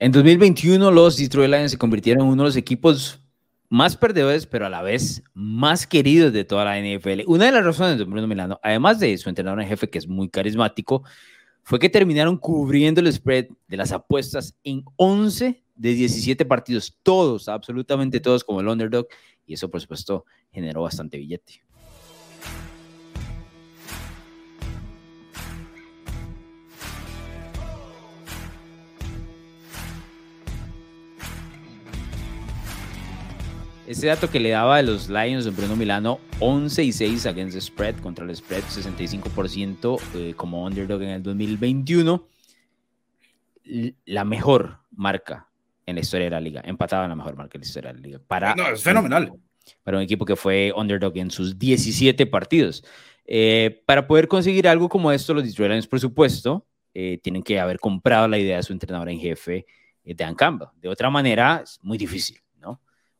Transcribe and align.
En 0.00 0.10
2021 0.10 0.90
los 0.90 1.16
Detroit 1.16 1.48
Lions 1.48 1.70
se 1.70 1.78
convirtieron 1.78 2.24
en 2.24 2.32
uno 2.32 2.42
de 2.42 2.48
los 2.48 2.56
equipos 2.56 3.22
más 3.68 3.96
perdedores, 3.96 4.44
pero 4.44 4.66
a 4.66 4.68
la 4.68 4.82
vez 4.82 5.22
más 5.34 5.86
queridos 5.86 6.32
de 6.32 6.44
toda 6.44 6.64
la 6.64 6.80
NFL. 6.80 7.22
Una 7.26 7.46
de 7.46 7.52
las 7.52 7.64
razones 7.64 7.98
de 7.98 8.04
Bruno 8.04 8.26
Milano, 8.26 8.58
además 8.62 8.98
de 8.98 9.16
su 9.16 9.28
entrenador 9.28 9.62
en 9.62 9.68
jefe, 9.68 9.88
que 9.88 9.98
es 9.98 10.08
muy 10.08 10.28
carismático, 10.28 11.04
fue 11.62 11.78
que 11.78 11.88
terminaron 11.88 12.36
cubriendo 12.36 13.00
el 13.00 13.12
spread 13.12 13.46
de 13.68 13.76
las 13.76 13.92
apuestas 13.92 14.56
en 14.64 14.84
11 14.96 15.62
de 15.76 15.94
17 15.94 16.44
partidos, 16.44 16.98
todos, 17.02 17.48
absolutamente 17.48 18.18
todos 18.18 18.42
como 18.42 18.60
el 18.60 18.68
underdog, 18.68 19.06
y 19.46 19.54
eso 19.54 19.70
por 19.70 19.80
supuesto 19.80 20.24
generó 20.50 20.82
bastante 20.82 21.18
billete. 21.18 21.62
Ese 33.86 34.06
dato 34.06 34.30
que 34.30 34.40
le 34.40 34.48
daba 34.48 34.78
de 34.78 34.82
los 34.82 35.10
Lions 35.10 35.44
de 35.44 35.50
Bruno 35.50 35.76
Milano, 35.76 36.18
11 36.40 36.84
y 36.84 36.90
6 36.92 37.26
against 37.26 37.54
the 37.54 37.60
spread, 37.60 37.96
contra 37.96 38.24
el 38.24 38.34
spread, 38.34 38.62
65% 38.62 40.00
eh, 40.14 40.32
como 40.34 40.64
underdog 40.64 41.02
en 41.02 41.10
el 41.10 41.22
2021. 41.22 42.26
La 44.06 44.24
mejor 44.24 44.78
marca 44.90 45.50
en 45.84 45.96
la 45.96 46.00
historia 46.00 46.24
de 46.24 46.30
la 46.30 46.40
liga, 46.40 46.62
empataba 46.64 47.04
en 47.04 47.10
la 47.10 47.14
mejor 47.14 47.36
marca 47.36 47.58
en 47.58 47.60
la 47.60 47.66
historia 47.66 47.92
de 47.92 48.00
la 48.00 48.06
liga. 48.06 48.20
Para, 48.26 48.54
no, 48.54 48.68
es 48.68 48.82
fenomenal. 48.82 49.34
Para 49.82 49.98
un 49.98 50.02
equipo 50.02 50.24
que 50.24 50.34
fue 50.34 50.72
underdog 50.74 51.18
en 51.18 51.30
sus 51.30 51.58
17 51.58 52.24
partidos. 52.24 52.82
Eh, 53.26 53.82
para 53.84 54.06
poder 54.06 54.28
conseguir 54.28 54.66
algo 54.66 54.88
como 54.88 55.12
esto, 55.12 55.34
los 55.34 55.44
Detroit 55.44 55.72
Lions, 55.72 55.86
por 55.86 56.00
supuesto, 56.00 56.66
eh, 56.94 57.18
tienen 57.22 57.42
que 57.42 57.60
haber 57.60 57.78
comprado 57.78 58.28
la 58.28 58.38
idea 58.38 58.56
de 58.56 58.62
su 58.62 58.72
entrenador 58.72 59.10
en 59.10 59.20
jefe, 59.20 59.66
Dan 60.04 60.34
Campbell. 60.34 60.68
De 60.80 60.88
otra 60.88 61.10
manera, 61.10 61.60
es 61.62 61.78
muy 61.82 61.98
difícil 61.98 62.43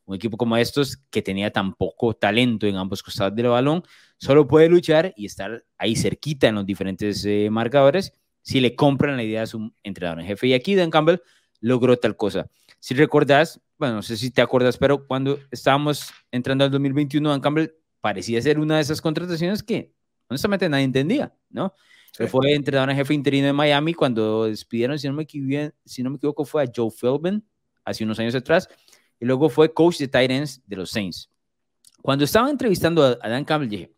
un 0.06 0.16
equipo 0.16 0.36
como 0.36 0.56
estos, 0.56 0.98
que 1.10 1.22
tenía 1.22 1.50
tan 1.50 1.74
poco 1.74 2.14
talento 2.14 2.66
en 2.66 2.76
ambos 2.76 3.02
costados 3.02 3.34
del 3.34 3.48
balón, 3.48 3.82
solo 4.18 4.46
puede 4.46 4.68
luchar 4.68 5.12
y 5.16 5.26
estar 5.26 5.64
ahí 5.78 5.96
cerquita 5.96 6.48
en 6.48 6.56
los 6.56 6.66
diferentes 6.66 7.24
eh, 7.24 7.48
marcadores 7.50 8.12
si 8.42 8.60
le 8.60 8.74
compran 8.74 9.16
la 9.16 9.22
idea 9.22 9.42
a 9.42 9.46
su 9.46 9.72
entrenador 9.82 10.20
en 10.20 10.26
jefe. 10.26 10.48
Y 10.48 10.52
aquí 10.52 10.74
Dan 10.74 10.90
Campbell 10.90 11.20
logró 11.60 11.96
tal 11.96 12.16
cosa. 12.16 12.50
Si 12.78 12.94
recordás, 12.94 13.60
bueno, 13.78 13.96
no 13.96 14.02
sé 14.02 14.18
si 14.18 14.30
te 14.30 14.42
acuerdas, 14.42 14.76
pero 14.76 15.06
cuando 15.06 15.38
estábamos 15.50 16.10
entrando 16.30 16.64
al 16.64 16.70
2021, 16.70 17.30
Dan 17.30 17.40
Campbell 17.40 17.70
parecía 18.00 18.42
ser 18.42 18.58
una 18.58 18.76
de 18.76 18.82
esas 18.82 19.00
contrataciones 19.00 19.62
que 19.62 19.94
honestamente 20.28 20.68
nadie 20.68 20.84
entendía, 20.84 21.34
¿no? 21.48 21.72
Fue 22.28 22.52
entrenador 22.52 22.90
en 22.90 22.96
jefe 22.96 23.12
interino 23.12 23.46
de 23.46 23.52
Miami 23.52 23.92
cuando 23.92 24.44
despidieron, 24.44 24.98
si 24.98 25.08
no 25.08 25.14
me 25.14 25.24
equivoco, 25.24 25.74
si 25.84 26.02
no 26.02 26.10
me 26.10 26.16
equivoco 26.16 26.44
fue 26.44 26.62
a 26.62 26.66
Joe 26.72 26.90
Philbin 26.90 27.44
hace 27.84 28.04
unos 28.04 28.18
años 28.20 28.34
atrás 28.36 28.68
y 29.24 29.26
luego 29.26 29.48
fue 29.48 29.72
coach 29.72 29.96
de 29.96 30.06
Titans 30.06 30.60
de 30.66 30.76
los 30.76 30.90
Saints. 30.90 31.30
Cuando 32.02 32.26
estaba 32.26 32.50
entrevistando 32.50 33.02
a, 33.02 33.26
Dan 33.26 33.46
Campbell, 33.46 33.70
dije, 33.70 33.90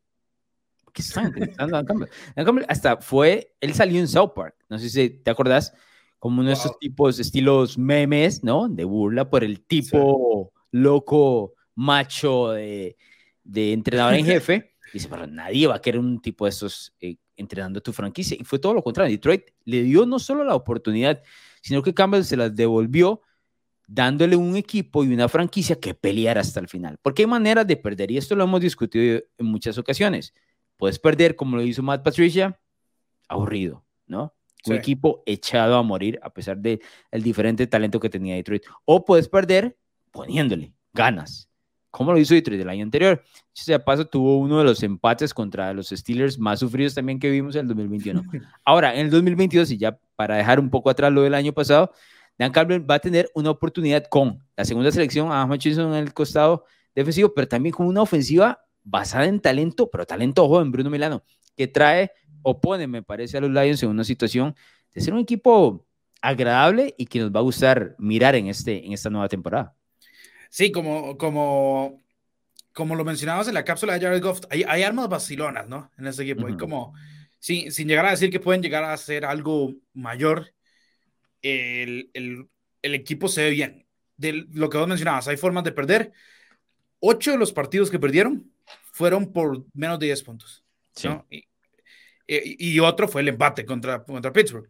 ¿qué 0.93 1.03
están 1.03 1.27
entrevistando 1.27 1.75
a 1.75 1.79
Dan 1.81 1.87
Campbell? 1.87 2.09
Dan 2.37 2.45
Campbell 2.45 2.65
hasta 2.69 2.99
fue, 2.99 3.53
él 3.61 3.75
salió 3.75 3.99
en 3.99 4.07
South 4.07 4.35
Park, 4.37 4.55
no 4.69 4.79
sé 4.79 4.89
si 4.89 5.11
te 5.11 5.29
acordás, 5.29 5.75
como 6.21 6.43
uno 6.43 6.51
de 6.51 6.55
esos 6.55 6.79
tipos, 6.79 7.19
estilos 7.19 7.77
memes, 7.77 8.45
¿no? 8.45 8.69
De 8.69 8.85
burla 8.85 9.29
por 9.29 9.43
el 9.43 9.67
tipo 9.67 10.53
loco, 10.71 11.55
macho 11.75 12.51
de, 12.51 12.97
de, 13.43 13.73
entrenador 13.73 14.15
en 14.15 14.27
jefe. 14.27 14.77
Dice, 14.93 15.09
pero 15.09 15.27
nadie 15.27 15.67
va 15.67 15.75
a 15.75 15.83
querer 15.83 15.99
un 15.99 16.23
tipo 16.23 16.45
de 16.45 16.51
esos 16.51 16.95
eh, 17.01 17.17
entrenando 17.35 17.81
tu 17.81 17.93
franquicia. 17.93 18.37
Y 18.39 18.45
fue 18.45 18.61
todo 18.61 18.75
lo 18.75 18.83
contrario. 18.85 19.11
Detroit 19.11 19.43
le 19.65 19.83
dio 19.83 20.07
no 20.07 20.21
solo 20.21 20.45
la 20.45 20.55
oportunidad, 20.55 21.21
sino 21.63 21.83
que 21.83 21.93
Campbell 21.93 22.23
se 22.23 22.37
las 22.37 22.55
devolvió 22.55 23.23
dándole 23.87 24.37
un 24.37 24.57
equipo 24.57 25.05
y 25.05 25.13
una 25.13 25.29
franquicia 25.29 25.79
que 25.79 25.95
peleara 25.95 26.41
hasta 26.41 26.61
el 26.61 26.69
final. 26.69 26.99
Porque 27.03 27.23
hay 27.23 27.27
maneras 27.27 27.67
de 27.67 27.77
perder 27.77 28.11
y 28.11 28.17
esto 28.17 28.35
lo 28.35 28.45
hemos 28.45 28.61
discutido 28.61 29.23
en 29.39 29.47
muchas 29.47 29.79
ocasiones. 29.79 30.35
Puedes 30.77 30.99
perder 30.99 31.37
como 31.37 31.57
lo 31.57 31.63
hizo 31.63 31.83
Matt 31.83 32.03
Patricia, 32.03 32.59
aburrido, 33.29 33.85
¿no? 34.07 34.33
Un 34.67 34.75
equipo 34.75 35.23
echado 35.27 35.77
a 35.77 35.83
morir 35.85 36.19
a 36.23 36.31
pesar 36.31 36.59
del 36.59 36.81
el 37.13 37.23
diferente 37.23 37.69
talento 37.69 38.01
que 38.01 38.11
tenía 38.11 38.35
Detroit. 38.35 38.65
O 38.85 39.05
puedes 39.05 39.29
perder 39.29 39.79
poniéndole 40.11 40.73
ganas, 40.93 41.49
como 41.93 42.13
lo 42.13 42.19
hizo 42.19 42.35
Detroit 42.35 42.61
el 42.61 42.69
año 42.69 42.83
anterior. 42.83 43.23
Ese 43.55 43.79
paso 43.79 44.07
tuvo 44.07 44.39
uno 44.39 44.59
de 44.59 44.65
los 44.65 44.83
empates 44.83 45.33
contra 45.33 45.73
los 45.73 45.91
Steelers 45.91 46.37
más 46.41 46.59
sufridos 46.59 46.95
también 46.95 47.21
que 47.21 47.31
vimos 47.31 47.55
en 47.55 47.61
el 47.63 47.69
2021. 47.69 48.23
Ahora, 48.65 48.93
en 48.93 49.07
el 49.07 49.11
2022, 49.11 49.71
y 49.71 49.79
ya 49.79 50.01
para 50.17 50.37
dejar 50.37 50.59
un 50.59 50.69
poco 50.69 50.91
atrás 50.91 51.13
lo 51.13 51.23
del 51.23 51.35
año 51.35 51.53
pasado, 51.53 51.93
Dan 52.39 52.53
Campbell 52.53 52.89
va 52.89 52.97
a 52.97 52.99
tener 52.99 53.31
una 53.35 53.51
oportunidad 53.51 54.05
con 54.09 54.45
la 54.57 54.65
segunda 54.65 54.91
selección, 54.91 55.33
a 55.33 55.45
Hutchinson 55.45 55.93
en 55.93 55.99
el 55.99 56.13
costado 56.13 56.65
defensivo, 56.95 57.33
pero 57.35 57.49
también 57.49 57.75
con 57.75 57.87
una 57.87 58.03
ofensiva 58.03 58.63
basada 58.83 59.27
en 59.27 59.41
talento, 59.41 59.91
pero 59.91 60.07
talento 60.07 60.47
joven, 60.49 60.71
Bruno 60.71 60.91
Milano, 60.91 61.25
que 61.57 61.67
trae, 61.67 62.13
opone, 62.43 62.87
me 62.87 63.03
parece, 63.03 63.39
a 63.39 63.41
los 63.41 63.51
Lions 63.51 63.83
en 63.83 63.89
una 63.89 64.05
situación 64.05 64.55
de 64.95 65.01
ser 65.01 65.13
un 65.13 65.21
equipo 65.21 65.87
agradable 66.21 66.95
y 66.97 67.07
que 67.07 67.21
nos 67.21 67.31
va 67.31 67.41
a 67.41 67.43
gustar 67.43 67.95
mirar 67.99 68.35
en, 68.35 68.49
este, 68.49 68.85
en 68.85 68.93
esta 68.93 69.11
nueva 69.11 69.29
temporada. 69.29 69.75
Sí, 70.49 70.73
como, 70.73 71.19
como, 71.19 72.01
como 72.73 72.95
lo 72.95 73.05
mencionabas 73.05 73.49
en 73.49 73.55
la 73.55 73.65
cápsula 73.65 73.95
de 73.95 74.01
Jared 74.01 74.23
Goff, 74.23 74.41
hay, 74.51 74.65
hay 74.67 74.83
armas 74.83 75.09
vacilonas, 75.09 75.69
¿no? 75.69 75.91
En 75.99 76.07
este 76.07 76.23
equipo. 76.23 76.47
Hay 76.47 76.57
como, 76.57 76.95
sin, 77.39 77.73
sin 77.73 77.89
llegar 77.89 78.07
a 78.07 78.11
decir 78.11 78.31
que 78.31 78.41
pueden 78.41 78.63
llegar 78.63 78.85
a 78.85 78.97
ser 78.97 79.25
algo 79.25 79.75
mayor, 79.93 80.55
el, 81.49 82.11
el, 82.15 82.49
el 82.83 82.95
equipo 82.95 83.29
se 83.29 83.45
ve 83.45 83.51
bien. 83.51 83.87
De 84.17 84.47
lo 84.53 84.71
que 84.71 84.79
vos 84.79 84.89
mencionabas, 84.89 85.29
hay 85.29 85.37
formas 85.37 85.65
de 85.65 85.73
perder. 85.73 86.13
Ocho 87.01 87.33
de 87.33 87.39
los 87.39 87.53
partidos 87.53 87.91
que 87.91 87.99
perdieron 87.99 88.51
fueron 88.93 89.33
por 89.33 89.67
menos 89.75 89.99
de 89.99 90.07
10 90.07 90.23
puntos. 90.23 90.65
Y, 91.31 91.47
y, 92.27 92.81
otro 92.81 93.07
fue 93.07 93.21
el 93.21 93.29
empate 93.29 93.65
contra, 93.65 94.03
contra 94.03 94.33
Pittsburgh. 94.33 94.67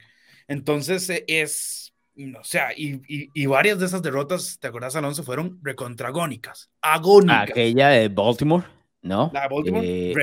Entonces 0.49 1.09
e, 1.09 1.25
es, 1.27 1.95
o 2.39 2.45
sea, 2.45 2.73
y, 2.77 3.01
y, 3.07 3.47
varias 3.47 3.79
de 3.79 3.87
esas 3.87 4.03
derrotas, 4.03 4.59
¿te 4.61 4.67
acordás, 4.67 4.97
Alonso? 4.97 5.23
Fueron 5.23 5.59
recontragónicas, 5.63 6.71
agónicas. 6.83 7.51
Aquella 7.51 7.89
de 7.89 8.09
Baltimore, 8.09 8.67
¿no? 9.01 9.31
La 9.33 9.49
Baltimore, 9.49 9.87
eh, 9.87 10.15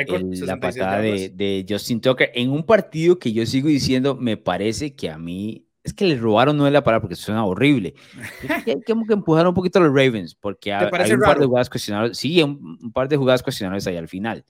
la 0.46 0.60
patada 0.60 1.00
de, 1.00 1.30
de, 1.30 1.66
Justin 1.68 2.02
Tucker 2.02 2.32
en 2.36 2.52
un 2.52 2.64
partido 2.66 3.18
que 3.18 3.32
yo 3.32 3.46
sigo 3.46 3.70
diciendo, 3.70 4.16
me 4.16 4.38
parece 4.38 4.94
que 4.94 5.10
a 5.10 5.18
mí 5.18 5.66
es 5.84 5.94
que 5.94 6.06
le 6.06 6.16
robaron 6.16 6.58
no 6.58 6.66
es 6.66 6.74
la 6.74 6.84
palabra 6.84 7.02
porque 7.02 7.16
suena 7.16 7.46
horrible. 7.46 7.94
hay 8.66 8.82
como 8.84 9.06
que 9.06 9.14
empujar 9.14 9.48
un 9.48 9.54
poquito 9.54 9.80
a 9.80 9.84
los 9.84 9.92
Ravens 9.92 10.36
porque 10.36 10.72
hay, 10.72 10.86
un 10.86 11.20
par 11.20 11.40
de 11.40 11.46
jugadas 11.46 11.70
cuestionables. 11.70 12.18
Sí, 12.18 12.42
un, 12.42 12.92
par 12.94 13.10
de 13.10 13.18
jugadas 13.18 13.44
cuestionables 13.44 13.86
ahí 13.88 13.98
al 13.98 14.08
final. 14.08 14.46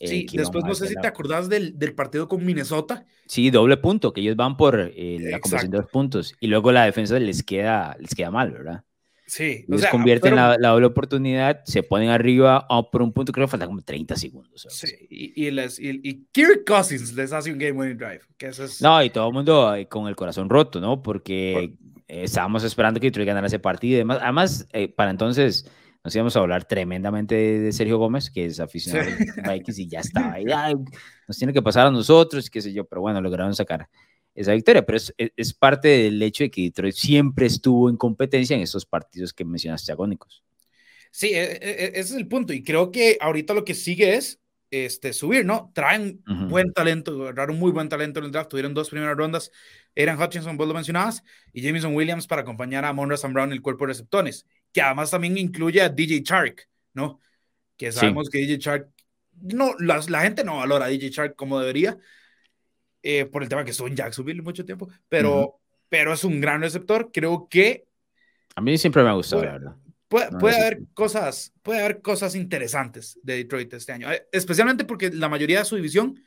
Eh, 0.00 0.08
sí, 0.08 0.26
después 0.32 0.64
no 0.64 0.74
sé 0.74 0.88
si 0.88 0.96
te 0.96 1.06
acordás 1.06 1.48
del, 1.48 1.78
del, 1.78 1.94
partido 1.94 2.26
con 2.26 2.44
Minnesota. 2.44 3.06
Sí, 3.26 3.50
doble 3.50 3.76
punto, 3.76 4.12
que 4.12 4.20
ellos 4.20 4.34
van 4.34 4.56
por 4.56 4.78
eh, 4.80 5.18
la 5.20 5.38
conversión 5.38 5.70
de 5.70 5.78
dos 5.78 5.90
puntos 5.90 6.34
y 6.40 6.48
luego 6.48 6.72
la 6.72 6.84
defensa 6.84 7.16
les 7.20 7.44
queda, 7.44 7.96
les 8.00 8.12
queda 8.12 8.32
mal, 8.32 8.50
¿verdad? 8.50 8.84
Sí. 9.32 9.64
Les 9.66 9.86
convierten 9.86 10.36
la, 10.36 10.58
doble 10.58 10.84
oportunidad, 10.84 11.62
se 11.64 11.82
ponen 11.82 12.10
arriba 12.10 12.66
oh, 12.68 12.90
por 12.90 13.00
un 13.00 13.14
punto, 13.14 13.32
creo 13.32 13.46
que 13.46 13.50
faltan 13.50 13.70
como 13.70 13.80
30 13.80 14.14
segundos. 14.14 14.66
Sí, 14.68 14.88
y, 15.08 15.46
y, 15.46 15.50
les, 15.50 15.78
y, 15.80 16.26
Kirk 16.32 16.66
Cousins 16.66 17.14
les 17.14 17.32
hace 17.32 17.50
un 17.50 17.56
game 17.56 17.72
winning 17.72 17.96
drive. 17.96 18.20
Que 18.36 18.48
eso 18.48 18.64
es... 18.64 18.82
No, 18.82 19.02
y 19.02 19.08
todo 19.08 19.28
el 19.28 19.32
mundo 19.32 19.74
con 19.88 20.06
el 20.06 20.16
corazón 20.16 20.50
roto, 20.50 20.82
¿no? 20.82 21.02
Porque 21.02 21.72
estábamos 22.08 22.62
esperando 22.62 23.00
que 23.00 23.06
Detroit 23.06 23.26
ganara 23.26 23.46
ese 23.46 23.58
partido 23.58 23.94
y 23.94 23.98
demás. 23.98 24.18
Además, 24.20 24.68
eh, 24.74 24.88
para 24.88 25.10
entonces 25.10 25.66
nos 26.04 26.14
íbamos 26.14 26.36
a 26.36 26.40
hablar 26.40 26.66
tremendamente 26.66 27.34
de, 27.34 27.72
Sergio 27.72 27.96
Gómez, 27.96 28.30
que 28.30 28.44
es 28.44 28.60
aficionado 28.60 29.08
a 29.46 29.52
Vikings 29.54 29.78
y 29.78 29.88
ya 29.88 30.00
estaba 30.00 30.34
ahí. 30.34 30.44
nos 31.26 31.38
tiene 31.38 31.54
que 31.54 31.62
pasar 31.62 31.86
a 31.86 31.90
nosotros, 31.90 32.50
qué 32.50 32.60
sé 32.60 32.70
yo, 32.74 32.84
pero 32.84 33.00
bueno, 33.00 33.18
lograron 33.22 33.54
sacar 33.54 33.88
esa 34.34 34.52
victoria, 34.52 34.84
pero 34.84 34.96
es, 34.96 35.14
es, 35.16 35.54
parte 35.54 35.88
del 35.88 36.22
hecho 36.22 36.44
de 36.44 36.50
que 36.50 36.62
Detroit 36.62 36.94
siempre 36.94 37.46
estuvo 37.46 37.90
en 37.90 37.96
competencia 37.96 38.56
en 38.56 38.62
estos 38.62 38.86
partidos 38.86 39.32
que 39.32 39.44
mencionaste 39.44 39.92
agónicos. 39.92 40.42
Sí, 41.10 41.28
e, 41.28 41.42
e, 41.42 41.58
e, 41.58 41.86
ese 41.88 42.00
es 42.00 42.12
el 42.12 42.28
punto. 42.28 42.52
Y 42.52 42.62
creo 42.62 42.90
que 42.90 43.18
ahorita 43.20 43.52
lo 43.52 43.64
que 43.64 43.74
sigue 43.74 44.14
es 44.14 44.40
este, 44.70 45.12
subir, 45.12 45.44
¿no? 45.44 45.70
Traen 45.74 46.22
buen 46.48 46.72
talento, 46.72 47.22
agarraron 47.22 47.58
muy 47.58 47.70
buen 47.70 47.90
talento 47.90 48.20
en 48.20 48.26
el 48.26 48.32
draft. 48.32 48.50
Tuvieron 48.50 48.72
dos 48.72 48.88
primeras 48.88 49.16
rondas. 49.16 49.52
Eran 49.94 50.20
Hutchinson, 50.20 50.56
vos 50.56 50.66
lo 50.66 50.72
mencionabas, 50.72 51.22
y 51.52 51.60
Jameson 51.60 51.94
Williams 51.94 52.26
para 52.26 52.40
acompañar 52.40 52.86
a 52.86 52.94
Monroe 52.94 53.18
Sam 53.18 53.34
Brown 53.34 53.50
en 53.50 53.52
el 53.52 53.60
cuerpo 53.60 53.84
de 53.84 53.88
receptores, 53.88 54.46
que 54.72 54.80
además 54.80 55.10
también 55.10 55.36
incluye 55.36 55.82
a 55.82 55.90
DJ 55.90 56.22
Chark, 56.22 56.66
¿no? 56.94 57.20
Que 57.76 57.92
sabemos 57.92 58.30
que 58.30 58.38
DJ 58.38 58.58
Chark, 58.58 58.88
no, 59.42 59.74
la, 59.78 60.00
la, 60.08 60.22
gente 60.22 60.44
no 60.44 60.56
valora 60.56 60.86
a 60.86 60.88
DJ 60.88 61.10
Chark 61.10 61.36
como 61.36 61.60
debería, 61.60 61.98
eh, 63.02 63.24
por 63.26 63.42
el 63.42 63.48
tema 63.48 63.64
que 63.64 63.72
estuvo 63.72 63.88
en 63.88 63.96
Jacksonville 63.96 64.42
mucho 64.42 64.64
tiempo, 64.64 64.88
pero, 65.08 65.60
pero 65.88 66.12
es 66.12 66.24
un 66.24 66.40
gran 66.40 66.60
receptor. 66.60 67.10
Creo 67.12 67.48
que. 67.48 67.86
A 68.54 68.60
mí 68.60 68.78
siempre 68.78 69.02
me 69.02 69.08
ha 69.08 69.14
gustado, 69.14 69.44
la 69.44 69.52
verdad. 69.52 69.76
Puede, 70.08 70.30
puede 70.38 70.56
haber 70.56 70.80
cosas, 70.92 71.54
puede 71.62 71.80
haber 71.80 72.02
cosas 72.02 72.34
interesantes 72.34 73.18
de 73.22 73.36
Detroit 73.36 73.72
este 73.72 73.92
año, 73.92 74.12
eh, 74.12 74.26
especialmente 74.30 74.84
porque 74.84 75.10
la 75.10 75.30
mayoría 75.30 75.60
de 75.60 75.64
su 75.64 75.74
división, 75.74 76.22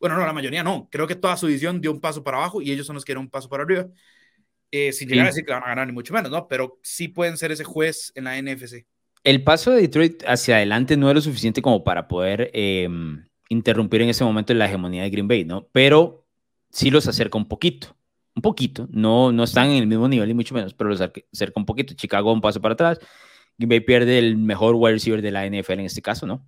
bueno, 0.00 0.16
no, 0.16 0.24
la 0.24 0.32
mayoría 0.32 0.64
no, 0.64 0.88
creo 0.90 1.06
que 1.06 1.16
toda 1.16 1.36
su 1.36 1.46
división 1.46 1.82
dio 1.82 1.92
un 1.92 2.00
paso 2.00 2.24
para 2.24 2.38
abajo 2.38 2.62
y 2.62 2.72
ellos 2.72 2.86
son 2.86 2.94
los 2.94 3.04
que 3.04 3.12
dieron 3.12 3.24
un 3.24 3.30
paso 3.30 3.50
para 3.50 3.64
arriba. 3.64 3.88
eh, 4.70 4.92
sin 4.92 5.08
llegar 5.08 5.26
a 5.26 5.28
decir 5.28 5.44
que 5.44 5.52
van 5.52 5.62
a 5.62 5.68
ganar, 5.68 5.86
ni 5.86 5.92
mucho 5.92 6.14
menos, 6.14 6.30
¿no? 6.30 6.48
Pero 6.48 6.78
sí 6.82 7.08
pueden 7.08 7.36
ser 7.36 7.52
ese 7.52 7.62
juez 7.62 8.10
en 8.14 8.24
la 8.24 8.40
NFC. 8.40 8.86
El 9.22 9.42
paso 9.42 9.72
de 9.72 9.82
Detroit 9.82 10.22
hacia 10.26 10.56
adelante 10.56 10.96
no 10.96 11.08
es 11.08 11.14
lo 11.14 11.20
suficiente 11.20 11.60
como 11.60 11.84
para 11.84 12.08
poder 12.08 12.50
em, 12.54 13.24
interrumpir 13.48 14.02
en 14.02 14.08
ese 14.08 14.24
momento 14.24 14.54
la 14.54 14.66
hegemonía 14.66 15.02
de 15.02 15.10
Green 15.10 15.28
Bay, 15.28 15.44
¿no? 15.44 15.68
Pero 15.72 16.26
sí 16.70 16.90
los 16.90 17.06
acerca 17.08 17.38
un 17.38 17.48
poquito, 17.48 17.96
un 18.34 18.42
poquito. 18.42 18.88
No, 18.90 19.32
no 19.32 19.44
están 19.44 19.70
en 19.70 19.76
el 19.78 19.86
mismo 19.86 20.08
nivel, 20.08 20.28
ni 20.28 20.34
mucho 20.34 20.54
menos, 20.54 20.74
pero 20.74 20.90
los 20.90 21.00
acerca 21.00 21.60
un 21.60 21.66
poquito. 21.66 21.94
Chicago 21.94 22.32
un 22.32 22.40
paso 22.40 22.60
para 22.60 22.74
atrás. 22.74 22.98
Green 23.58 23.68
Bay 23.68 23.80
pierde 23.80 24.18
el 24.18 24.36
mejor 24.36 24.74
wide 24.74 24.94
receiver 24.94 25.22
de 25.22 25.30
la 25.30 25.46
NFL 25.46 25.72
en 25.72 25.80
este 25.80 26.02
caso, 26.02 26.26
¿no? 26.26 26.46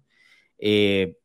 Eh, 0.58 1.16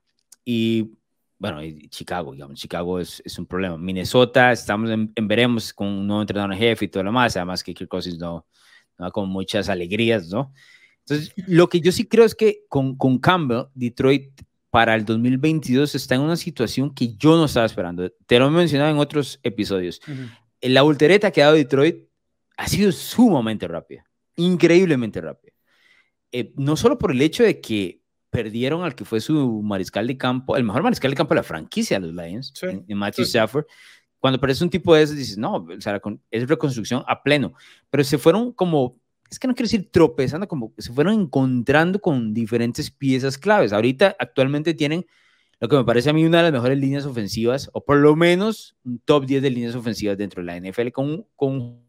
y 0.45 0.91
bueno, 1.37 1.59
Chicago, 1.89 2.31
digamos, 2.31 2.59
Chicago 2.59 2.99
es, 2.99 3.21
es, 3.25 3.37
un 3.37 3.45
problema. 3.45 3.77
Minnesota, 3.77 4.51
estamos 4.53 4.89
en, 4.89 5.11
veremos 5.23 5.73
con 5.73 5.87
un 5.87 6.07
nuevo 6.07 6.21
entrenador 6.21 6.53
en 6.53 6.59
jefe 6.59 6.85
y 6.85 6.87
todo 6.87 7.03
lo 7.03 7.11
más, 7.11 7.35
además 7.35 7.63
que 7.63 7.73
Kirk 7.73 7.89
Cousins 7.89 8.17
no, 8.17 8.45
no 8.97 9.11
con 9.11 9.27
muchas 9.27 9.67
alegrías, 9.67 10.29
¿no? 10.29 10.53
Entonces, 10.99 11.33
lo 11.47 11.67
que 11.67 11.81
yo 11.81 11.91
sí 11.91 12.07
creo 12.07 12.23
es 12.23 12.33
que 12.33 12.63
con, 12.69 12.95
con 12.95 13.17
Campbell, 13.17 13.65
Detroit 13.73 14.31
para 14.73 14.95
el 14.95 15.05
2022 15.05 15.93
está 15.93 16.15
en 16.15 16.21
una 16.21 16.35
situación 16.35 16.95
que 16.95 17.15
yo 17.15 17.37
no 17.37 17.45
estaba 17.45 17.67
esperando. 17.67 18.11
Te 18.25 18.39
lo 18.39 18.47
he 18.47 18.49
mencionado 18.49 18.89
en 18.89 18.97
otros 18.97 19.39
episodios. 19.43 20.01
La 20.61 20.81
voltereta 20.81 21.29
que 21.29 21.43
ha 21.43 21.45
dado 21.45 21.57
Detroit 21.57 22.07
ha 22.57 22.67
sido 22.67 22.91
sumamente 22.91 23.67
rápida, 23.67 24.03
increíblemente 24.35 25.21
rápida. 25.21 25.53
Eh, 26.31 26.53
no 26.55 26.75
solo 26.75 26.97
por 26.97 27.11
el 27.11 27.21
hecho 27.21 27.43
de 27.43 27.61
que 27.61 28.01
perdieron 28.31 28.83
al 28.83 28.95
que 28.95 29.05
fue 29.05 29.21
su 29.21 29.61
mariscal 29.61 30.07
de 30.07 30.17
campo, 30.17 30.57
el 30.57 30.63
mejor 30.63 30.81
mariscal 30.81 31.11
de 31.11 31.17
campo 31.17 31.35
de 31.35 31.41
la 31.41 31.43
franquicia 31.43 31.99
los 31.99 32.11
Lions, 32.11 32.51
en, 32.63 32.97
Matthew 32.97 33.25
Stafford. 33.25 33.65
Cuando 34.17 34.37
aparece 34.37 34.63
un 34.63 34.71
tipo 34.71 34.95
de 34.95 35.03
esos, 35.03 35.15
dices, 35.15 35.37
no, 35.37 35.57
o 35.57 35.81
sea, 35.81 36.01
es 36.31 36.47
reconstrucción 36.47 37.03
a 37.05 37.21
pleno. 37.21 37.53
Pero 37.91 38.03
se 38.03 38.17
fueron 38.17 38.51
como, 38.51 38.99
es 39.33 39.39
que 39.39 39.47
no 39.47 39.55
quiero 39.55 39.65
decir 39.65 39.89
tropezando, 39.91 40.47
como 40.47 40.73
se 40.77 40.93
fueron 40.93 41.13
encontrando 41.21 41.99
con 41.99 42.33
diferentes 42.33 42.91
piezas 42.91 43.37
claves. 43.37 43.73
Ahorita, 43.73 44.15
actualmente 44.19 44.73
tienen 44.73 45.05
lo 45.59 45.67
que 45.67 45.75
me 45.75 45.83
parece 45.83 46.09
a 46.09 46.13
mí 46.13 46.23
una 46.23 46.37
de 46.37 46.43
las 46.43 46.51
mejores 46.51 46.77
líneas 46.77 47.05
ofensivas, 47.05 47.69
o 47.73 47.83
por 47.83 47.97
lo 47.97 48.15
menos 48.15 48.75
un 48.83 48.99
top 48.99 49.25
10 49.25 49.41
de 49.41 49.49
líneas 49.49 49.75
ofensivas 49.75 50.17
dentro 50.17 50.43
de 50.43 50.45
la 50.45 50.57
NFL, 50.57 50.89
con, 50.89 51.25
con 51.35 51.81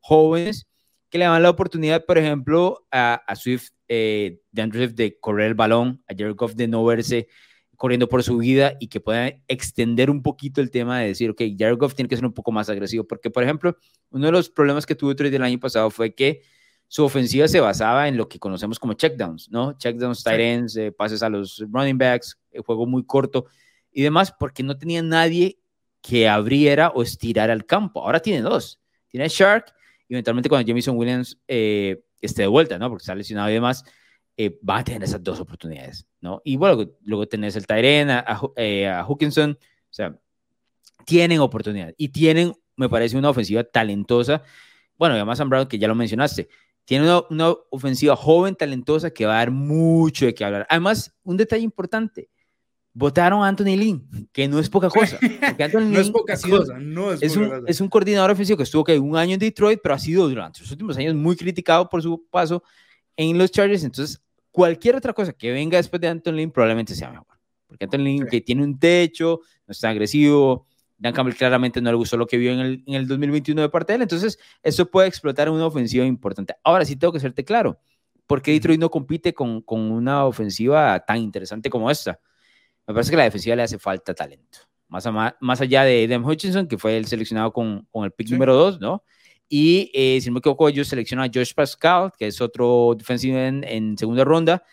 jóvenes 0.00 0.66
que 1.10 1.18
le 1.18 1.26
dan 1.26 1.42
la 1.42 1.50
oportunidad, 1.50 2.04
por 2.04 2.18
ejemplo, 2.18 2.86
a, 2.90 3.14
a 3.14 3.36
Swift, 3.36 3.70
eh, 3.88 4.40
de 4.50 4.62
Andrew 4.62 4.84
Swift 4.84 4.96
de 4.96 5.18
correr 5.20 5.48
el 5.48 5.54
balón, 5.54 6.02
a 6.08 6.14
Jared 6.16 6.34
Goff 6.34 6.54
de 6.54 6.66
no 6.66 6.84
verse 6.84 7.28
corriendo 7.76 8.08
por 8.08 8.22
su 8.22 8.38
vida 8.38 8.74
y 8.80 8.88
que 8.88 9.00
pueda 9.00 9.32
extender 9.48 10.08
un 10.10 10.22
poquito 10.22 10.62
el 10.62 10.70
tema 10.70 11.00
de 11.00 11.08
decir, 11.08 11.28
ok, 11.28 11.42
Jared 11.58 11.76
Goff 11.76 11.94
tiene 11.94 12.08
que 12.08 12.16
ser 12.16 12.24
un 12.24 12.32
poco 12.32 12.50
más 12.50 12.70
agresivo, 12.70 13.04
porque, 13.04 13.30
por 13.30 13.42
ejemplo, 13.42 13.76
uno 14.10 14.26
de 14.26 14.32
los 14.32 14.48
problemas 14.48 14.86
que 14.86 14.94
tuvo 14.94 15.14
Trey 15.14 15.30
del 15.30 15.42
año 15.42 15.60
pasado 15.60 15.90
fue 15.90 16.14
que 16.14 16.42
su 16.88 17.04
ofensiva 17.04 17.48
se 17.48 17.60
basaba 17.60 18.08
en 18.08 18.16
lo 18.16 18.28
que 18.28 18.38
conocemos 18.38 18.78
como 18.78 18.94
checkdowns, 18.94 19.50
¿no? 19.50 19.72
Checkdowns, 19.76 20.22
tight 20.22 20.40
ends, 20.40 20.76
eh, 20.76 20.92
pases 20.92 21.22
a 21.22 21.28
los 21.28 21.64
running 21.70 21.98
backs, 21.98 22.38
el 22.50 22.62
juego 22.62 22.86
muy 22.86 23.04
corto 23.04 23.46
y 23.92 24.02
demás, 24.02 24.32
porque 24.38 24.62
no 24.62 24.78
tenía 24.78 25.02
nadie 25.02 25.58
que 26.00 26.28
abriera 26.28 26.90
o 26.94 27.02
estirara 27.02 27.52
el 27.52 27.66
campo. 27.66 28.02
Ahora 28.02 28.20
tiene 28.20 28.42
dos. 28.42 28.80
Tiene 29.08 29.28
Shark 29.28 29.72
y 30.08 30.14
eventualmente 30.14 30.48
cuando 30.48 30.66
Jamison 30.66 30.96
Williams 30.96 31.38
eh, 31.48 32.02
esté 32.20 32.42
de 32.42 32.48
vuelta, 32.48 32.78
¿no? 32.78 32.88
Porque 32.88 33.02
está 33.02 33.14
lesionado 33.14 33.50
y 33.50 33.54
demás, 33.54 33.84
eh, 34.36 34.58
va 34.68 34.78
a 34.78 34.84
tener 34.84 35.02
esas 35.02 35.22
dos 35.22 35.40
oportunidades, 35.40 36.06
¿no? 36.20 36.42
Y 36.44 36.56
bueno, 36.56 36.90
luego 37.02 37.26
tenés 37.26 37.56
el 37.56 37.66
Tyren, 37.66 38.10
a, 38.10 38.20
a, 38.20 38.40
eh, 38.56 38.86
a, 38.86 39.02
Hawkinson, 39.02 39.58
o 39.60 39.92
sea, 39.92 40.16
tienen 41.04 41.40
oportunidad 41.40 41.94
y 41.96 42.08
tienen, 42.10 42.52
me 42.76 42.88
parece, 42.88 43.16
una 43.16 43.30
ofensiva 43.30 43.64
talentosa. 43.64 44.42
Bueno, 44.98 45.14
además 45.14 45.38
Sam 45.38 45.48
Brown, 45.48 45.66
que 45.66 45.78
ya 45.78 45.88
lo 45.88 45.94
mencionaste, 45.94 46.48
tiene 46.86 47.04
una, 47.04 47.22
una, 47.28 47.54
ofensiva 47.70 48.16
joven, 48.16 48.54
talentosa, 48.54 49.10
que 49.10 49.26
va 49.26 49.34
a 49.34 49.38
dar 49.38 49.50
mucho 49.50 50.24
de 50.24 50.34
qué 50.34 50.44
hablar. 50.44 50.66
Además, 50.70 51.14
un 51.24 51.36
detalle 51.36 51.64
importante, 51.64 52.30
votaron 52.94 53.42
a 53.42 53.48
Anthony 53.48 53.76
Lynn, 53.76 54.28
que 54.32 54.48
no 54.48 54.58
es 54.58 54.70
poca 54.70 54.88
cosa. 54.88 55.18
no 55.74 56.00
es 56.00 56.10
poca 56.10 56.40
cosa, 56.40 56.78
no 56.78 57.12
es, 57.12 57.22
es, 57.22 57.36
un, 57.36 57.48
cosa. 57.48 57.62
es 57.66 57.80
un 57.82 57.88
coordinador 57.88 58.30
ofensivo 58.30 58.56
que 58.56 58.62
estuvo 58.62 58.84
que 58.84 58.98
un 58.98 59.16
año 59.16 59.34
en 59.34 59.40
Detroit, 59.40 59.80
pero 59.82 59.94
ha 59.94 59.98
sido 59.98 60.26
durante 60.28 60.60
los 60.60 60.70
últimos 60.70 60.96
años 60.96 61.14
muy 61.14 61.36
criticado 61.36 61.90
por 61.90 62.02
su 62.02 62.24
paso 62.30 62.62
en 63.16 63.36
los 63.36 63.50
Chargers. 63.50 63.84
Entonces, 63.84 64.22
cualquier 64.50 64.96
otra 64.96 65.12
cosa 65.12 65.32
que 65.32 65.52
venga 65.52 65.76
después 65.76 66.00
de 66.00 66.08
Anthony 66.08 66.32
Lynn 66.32 66.50
probablemente 66.52 66.94
sea 66.94 67.10
mejor. 67.10 67.26
Porque 67.66 67.84
Anthony 67.84 67.98
Lynn, 67.98 68.22
sí. 68.22 68.30
que 68.30 68.40
tiene 68.40 68.62
un 68.62 68.78
techo, 68.78 69.40
no 69.66 69.72
está 69.72 69.90
agresivo, 69.90 70.66
Dan 70.98 71.12
Campbell 71.12 71.34
claramente 71.36 71.80
no 71.80 71.90
le 71.90 71.96
gustó 71.96 72.16
lo 72.16 72.26
que 72.26 72.38
vio 72.38 72.52
en 72.52 72.60
el, 72.60 72.84
en 72.86 72.94
el 72.94 73.06
2021 73.06 73.62
de 73.62 73.68
parte 73.68 73.92
de 73.92 73.96
él. 73.96 74.02
Entonces, 74.02 74.38
eso 74.62 74.90
puede 74.90 75.08
explotar 75.08 75.50
una 75.50 75.66
ofensiva 75.66 76.04
importante. 76.04 76.54
Ahora 76.64 76.84
sí 76.84 76.96
tengo 76.96 77.12
que 77.12 77.20
serte 77.20 77.44
claro. 77.44 77.78
¿Por 78.26 78.42
qué 78.42 78.52
Detroit 78.52 78.80
no 78.80 78.90
compite 78.90 79.34
con, 79.34 79.60
con 79.62 79.80
una 79.92 80.24
ofensiva 80.24 80.98
tan 81.00 81.18
interesante 81.18 81.70
como 81.70 81.90
esta? 81.90 82.18
me 82.86 82.94
parece 82.94 83.10
que 83.10 83.16
a 83.16 83.18
la 83.18 83.24
defensiva 83.24 83.56
le 83.56 83.62
hace 83.62 83.78
falta 83.78 84.14
talento. 84.14 84.60
Más, 84.88 85.06
a, 85.06 85.36
más 85.40 85.60
allá 85.60 85.82
de 85.84 86.04
Adam 86.04 86.24
Hutchinson, 86.24 86.68
que 86.68 86.78
fue 86.78 86.96
el 86.96 87.06
seleccionado 87.06 87.52
con, 87.52 87.86
con 87.90 88.04
el 88.04 88.12
pick 88.12 88.28
sí. 88.28 88.34
número 88.34 88.54
2, 88.54 88.80
¿no? 88.80 89.02
Y 89.48 89.90
eh, 89.94 90.20
si 90.20 90.28
no 90.28 90.34
me 90.34 90.38
equivoco, 90.38 90.68
ellos 90.68 90.88
seleccionan 90.88 91.28
a 91.28 91.32
Josh 91.32 91.54
Pascal, 91.54 92.12
que 92.16 92.28
es 92.28 92.40
otro 92.40 92.94
defensivo 92.96 93.38
en, 93.38 93.64
en, 93.64 93.98
segunda 93.98 94.24
ronda, 94.24 94.64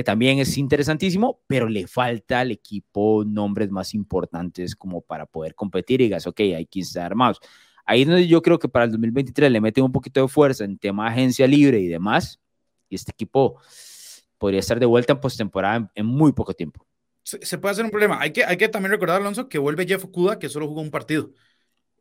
que 0.00 0.04
también 0.04 0.38
es 0.38 0.56
interesantísimo, 0.56 1.42
pero 1.46 1.68
le 1.68 1.86
falta 1.86 2.40
al 2.40 2.52
equipo 2.52 3.22
nombres 3.26 3.70
más 3.70 3.92
importantes 3.92 4.74
como 4.74 5.02
para 5.02 5.26
poder 5.26 5.54
competir 5.54 6.00
y 6.00 6.04
digas, 6.04 6.26
ok, 6.26 6.40
hay 6.40 6.64
que 6.64 6.80
estar 6.80 7.04
armados. 7.04 7.38
Ahí 7.84 8.00
es 8.00 8.08
donde 8.08 8.26
yo 8.26 8.40
creo 8.40 8.58
que 8.58 8.66
para 8.66 8.86
el 8.86 8.92
2023 8.92 9.52
le 9.52 9.60
meten 9.60 9.84
un 9.84 9.92
poquito 9.92 10.22
de 10.22 10.28
fuerza 10.28 10.64
en 10.64 10.78
tema 10.78 11.06
agencia 11.06 11.46
libre 11.46 11.80
y 11.80 11.86
demás, 11.86 12.40
y 12.88 12.94
este 12.94 13.12
equipo 13.12 13.60
podría 14.38 14.60
estar 14.60 14.80
de 14.80 14.86
vuelta 14.86 15.12
en 15.12 15.20
postemporada 15.20 15.76
en, 15.76 15.90
en 15.94 16.06
muy 16.06 16.32
poco 16.32 16.54
tiempo 16.54 16.86
se 17.22 17.58
puede 17.58 17.72
hacer 17.72 17.84
un 17.84 17.92
problema. 17.92 18.18
Hay 18.20 18.32
que, 18.32 18.44
hay 18.44 18.56
que 18.56 18.68
también 18.68 18.90
recordar, 18.90 19.20
Alonso, 19.20 19.48
que 19.48 19.58
vuelve 19.58 19.86
Jeff 19.86 20.04
Okuda, 20.04 20.40
que 20.40 20.48
solo 20.48 20.66
jugó 20.66 20.80
un 20.80 20.90
partido 20.90 21.30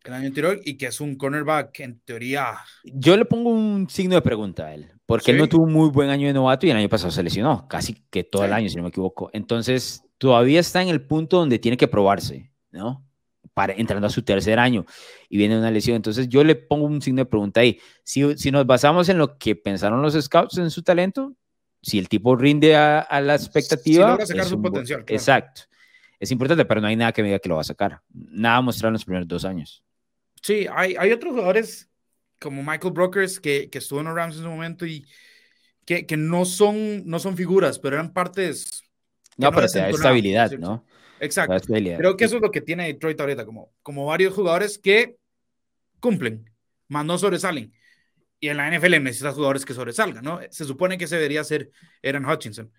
el 0.06 0.14
año 0.14 0.28
anterior 0.28 0.60
y 0.64 0.78
que 0.78 0.88
es 0.88 1.02
un 1.02 1.16
cornerback 1.16 1.80
en 1.82 2.00
teoría. 2.00 2.58
Yo 2.84 3.18
le 3.18 3.26
pongo 3.26 3.50
un 3.50 3.90
signo 3.90 4.16
de 4.16 4.22
pregunta 4.22 4.68
a 4.68 4.74
él, 4.74 4.92
porque 5.06 5.26
sí. 5.26 5.32
él 5.32 5.38
no 5.38 5.48
tuvo 5.48 5.66
un 5.66 5.74
muy 5.74 5.90
buen 5.90 6.10
año 6.10 6.28
de 6.28 6.34
novato 6.34 6.66
y 6.66 6.72
el 6.72 6.78
año 6.78 6.90
pasado 6.90 7.12
se 7.12 7.24
lesionó, 7.24 7.68
casi 7.68 7.96
que 8.10 8.24
todo 8.24 8.44
sí. 8.44 8.48
el 8.48 8.54
año, 8.54 8.70
si 8.70 8.78
no 8.78 8.84
me 8.84 8.90
equivoco. 8.90 9.30
Entonces, 9.34 10.04
todavía 10.18 10.60
está 10.60 10.82
en 10.82 10.90
el 10.90 11.02
punto 11.02 11.38
donde 11.38 11.60
tiene 11.60 11.78
que 11.78 11.88
probarse, 11.88 12.52
¿no? 12.72 13.06
Para 13.54 13.74
entrando 13.74 14.08
a 14.08 14.10
su 14.10 14.24
tercer 14.24 14.58
año 14.58 14.86
y 15.28 15.38
viene 15.38 15.58
una 15.58 15.72
lesión. 15.72 15.96
Entonces, 15.96 16.30
yo 16.30 16.44
le 16.44 16.56
pongo 16.56 16.86
un 16.86 17.02
signo 17.02 17.20
de 17.20 17.26
pregunta 17.26 17.60
ahí. 17.62 17.80
Si, 18.04 18.38
si 18.38 18.52
nos 18.52 18.66
basamos 18.66 19.10
en 19.10 19.18
lo 19.18 19.38
que 19.38 19.56
pensaron 19.56 20.02
los 20.02 20.14
scouts 20.14 20.58
en 20.58 20.72
su 20.72 20.82
talento, 20.82 21.36
si 21.82 22.00
el 22.00 22.08
tipo 22.08 22.36
rinde 22.36 22.76
a, 22.76 23.00
a 23.00 23.22
la 23.22 23.36
expectativa. 23.36 24.06
Si 24.06 24.12
logra 24.12 24.26
sacar 24.26 24.46
su 24.46 24.62
potencial. 24.62 25.04
Claro. 25.04 25.20
Exacto. 25.20 25.62
Es 26.20 26.32
importante, 26.32 26.66
pero 26.66 26.82
no 26.82 26.88
hay 26.88 26.96
nada 26.96 27.14
que 27.14 27.22
me 27.22 27.30
diga 27.30 27.40
que 27.40 27.50
lo 27.50 27.56
va 27.56 27.62
a 27.62 27.66
sacar. 27.66 28.02
Nada 28.10 28.62
mostrar 28.62 28.90
en 28.90 28.94
los 28.94 29.06
primeros 29.06 29.28
dos 29.28 29.46
años. 29.46 29.84
Sí, 30.42 30.68
hay, 30.74 30.96
hay 30.98 31.12
otros 31.12 31.34
jugadores 31.34 31.90
como 32.40 32.64
Michael 32.64 32.94
Brokers 32.94 33.40
que, 33.40 33.70
que 33.70 33.80
estuvo 33.80 34.00
en 34.00 34.06
los 34.06 34.16
Rams 34.16 34.38
en 34.38 34.44
su 34.44 34.50
momento 34.50 34.86
y 34.86 35.06
que, 35.86 36.06
que 36.06 36.18
no, 36.18 36.46
son, 36.46 37.06
no 37.06 37.20
son 37.20 37.36
figuras, 37.36 37.80
pero 37.80 37.96
eran 37.96 38.14
partes. 38.14 38.84
No, 39.38 39.48
no, 39.48 39.56
pero 39.56 39.68
te 39.68 39.80
da 39.80 39.90
estabilidad, 39.90 40.52
¿no? 40.52 40.86
Exacto. 41.20 41.56
Estabilidad. 41.56 41.98
Creo 41.98 42.16
que 42.16 42.26
eso 42.26 42.38
es 42.38 42.42
lo 42.42 42.52
que 42.52 42.62
tiene 42.62 42.88
Detroit 42.88 43.20
ahorita, 43.20 43.46
como, 43.46 43.74
como 43.82 44.06
varios 44.06 44.34
jugadores 44.34 44.78
que 44.78 45.18
cumplen, 46.00 46.50
más 46.88 47.06
no 47.06 47.18
sobresalen 47.18 47.74
y 48.40 48.50
en 48.50 48.58
la 48.58 48.68
NFL 48.68 49.02
necesitas 49.04 49.36
jugadores 49.36 49.66
que 49.66 49.74
sobresalgan, 49.74 50.24
¿no? 50.24 50.40
Se 50.50 50.66
supone 50.66 50.98
que 50.98 51.06
ese 51.06 51.16
debería 51.18 51.44
ser 51.44 51.72
Aaron 52.04 52.26
Hutchinson, 52.26 52.72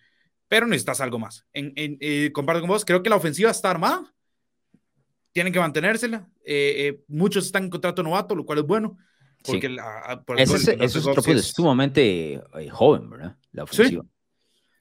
pero 0.49 0.67
necesitas 0.67 1.01
algo 1.01 1.19
más. 1.19 1.47
En, 1.53 1.73
en, 1.77 1.99
eh, 2.01 2.31
comparto 2.33 2.61
con 2.61 2.71
vos, 2.71 2.85
creo 2.85 3.03
que 3.03 3.11
la 3.11 3.17
ofensiva 3.17 3.51
está 3.51 3.71
armada, 3.71 4.13
tienen 5.33 5.53
que 5.53 5.59
mantenérsela. 5.59 6.29
Eh, 6.45 6.75
eh, 6.79 7.05
muchos 7.09 7.47
están 7.47 7.65
en 7.65 7.71
contrato 7.71 8.03
novato, 8.03 8.35
lo 8.35 8.45
cual 8.45 8.59
es 8.59 8.65
bueno. 8.65 8.97
Porque 9.43 9.69
sí. 9.69 9.75
la, 9.75 10.23
por 10.27 10.39
ese, 10.39 10.57
ese 10.57 10.99
es 10.99 11.07
otro 11.07 11.33
es 11.33 11.47
sumamente 11.47 12.35
eh, 12.35 12.69
joven, 12.71 13.09
¿verdad? 13.09 13.37
La 13.53 13.63
ofensiva. 13.63 14.03
Sí, 14.03 14.09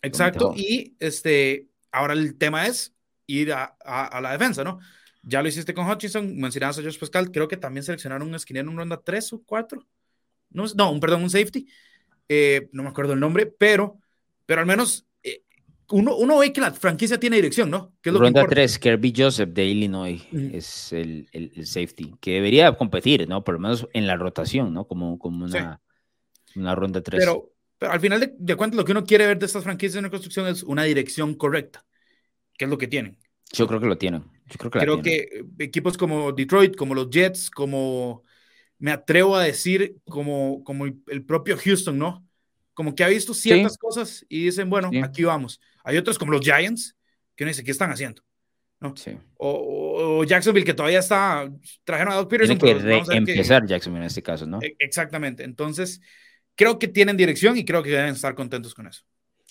exacto, 0.02 0.54
y 0.56 0.96
este, 1.00 1.70
ahora 1.92 2.14
el 2.14 2.38
tema 2.38 2.68
es 2.68 2.94
ir 3.26 3.54
a, 3.54 3.78
a, 3.86 4.06
a, 4.06 4.22
la 4.22 4.34
defensa, 4.34 4.66
¿no? 4.66 4.80
Ya 5.24 5.42
lo 5.42 5.48
hiciste 5.48 5.74
con 5.74 5.90
Hutchinson, 5.90 6.36
mencionabas 6.38 6.78
a 6.80 6.84
Josh 6.84 7.00
Pascal, 7.00 7.32
creo 7.32 7.48
que 7.48 7.56
también 7.56 7.84
seleccionaron 7.84 8.28
un 8.28 8.36
esquinero 8.36 8.70
en 8.70 8.78
ronda 8.78 9.02
3 9.02 9.34
o 9.34 9.44
4 9.46 9.86
no, 10.50 10.66
no 10.76 10.92
un, 10.92 11.00
perdón, 11.00 11.24
un 11.24 11.30
safety, 11.30 11.68
eh, 12.28 12.70
no 12.72 12.84
me 12.84 12.90
acuerdo 12.90 13.14
el 13.14 13.20
nombre, 13.20 13.46
pero, 13.46 14.00
pero 14.46 14.62
al 14.62 14.68
menos 14.68 15.06
uno, 15.92 16.16
uno 16.16 16.38
ve 16.38 16.54
que 16.54 16.62
la 16.62 16.72
franquicia 16.72 17.20
tiene 17.20 17.38
dirección, 17.38 17.70
¿no? 17.70 17.94
¿Qué 18.02 18.10
es 18.10 18.14
lo 18.14 18.20
Ronda 18.20 18.46
3, 18.48 18.80
Kirby 18.80 19.14
Joseph 19.16 19.50
de 19.50 19.66
Illinois 19.66 20.22
mm. 20.32 20.50
es 20.54 20.94
el, 20.94 21.28
el, 21.32 21.52
el, 21.56 21.66
safety, 21.66 22.16
que 22.20 22.34
debería 22.34 22.76
competir, 22.76 23.28
¿no? 23.28 23.44
Por 23.44 23.56
lo 23.56 23.60
menos 23.60 23.88
en 23.94 24.08
la 24.08 24.16
rotación, 24.16 24.74
¿no? 24.74 24.88
Como, 24.88 25.18
como 25.18 25.46
una, 25.46 25.82
sí. 26.46 26.60
una 26.60 26.76
ronda 26.76 27.02
3. 27.02 27.20
Pero, 27.20 27.52
pero 27.78 27.92
al 27.92 28.00
final 28.00 28.20
de, 28.20 28.34
de 28.38 28.56
cuentas, 28.56 28.78
lo 28.78 28.86
que 28.86 28.92
uno 28.92 29.04
quiere 29.04 29.26
ver 29.26 29.40
de 29.40 29.46
estas 29.46 29.64
franquicias 29.64 29.96
en 29.96 30.04
la 30.04 30.10
construcción 30.10 30.48
es 30.48 30.64
una 30.64 30.84
dirección 30.84 31.34
correcta, 31.34 31.86
que 32.58 32.66
es 32.66 32.72
lo 32.72 32.78
que 32.78 32.88
tienen. 32.88 33.18
Yo 33.52 33.68
creo 33.68 33.80
que 33.80 33.88
lo 33.88 33.98
tienen. 33.98 34.24
Yo 34.46 34.58
creo 34.58 34.72
que, 34.72 34.80
creo 34.80 35.02
que 35.02 35.46
equipos 35.60 35.98
como 35.98 36.32
Detroit, 36.32 36.76
como 36.76 36.94
los 36.94 37.10
Jets, 37.10 37.50
como 37.50 38.24
me 38.78 38.92
atrevo 38.92 39.36
a 39.36 39.44
decir 39.44 39.98
como, 40.06 40.64
como 40.64 40.86
el 40.86 41.26
propio 41.26 41.58
Houston, 41.58 41.98
¿no? 41.98 42.26
Como 42.74 42.96
que 42.96 43.04
ha 43.04 43.10
visto 43.10 43.34
ciertas 43.34 43.78
cosas 43.78 44.26
y 44.30 44.46
dicen, 44.46 44.70
bueno, 44.70 44.90
aquí 45.04 45.24
vamos. 45.24 45.60
Hay 45.84 45.98
otros 45.98 46.18
como 46.18 46.32
los 46.32 46.42
Giants 46.42 46.96
que 47.36 47.44
uno 47.44 47.50
dice, 47.50 47.64
¿qué 47.64 47.72
están 47.72 47.92
haciendo? 47.92 48.22
¿No? 48.82 48.94
O, 49.38 50.24
Jacksonville 50.24 50.66
que 50.66 50.74
todavía 50.74 51.00
está, 51.00 51.50
trajeron 51.84 52.14
a 52.14 52.16
Doug 52.18 52.30
Peterson. 52.30 52.58
Tiene 52.58 53.04
que 53.04 53.16
empezar 53.16 53.66
Jacksonville 53.66 54.04
en 54.04 54.08
este 54.08 54.24
caso, 54.24 54.46
¿no? 54.46 54.62
E, 54.62 54.76
exactamente. 54.80 55.44
Entonces, 55.44 56.02
creo 56.56 56.80
que 56.80 56.88
tienen 56.88 57.18
dirección 57.18 57.58
y 57.58 57.66
creo 57.66 57.84
que 57.84 57.90
deben 57.90 58.14
estar 58.14 58.36
contentos 58.36 58.74
con 58.74 58.88
eso. 58.88 59.04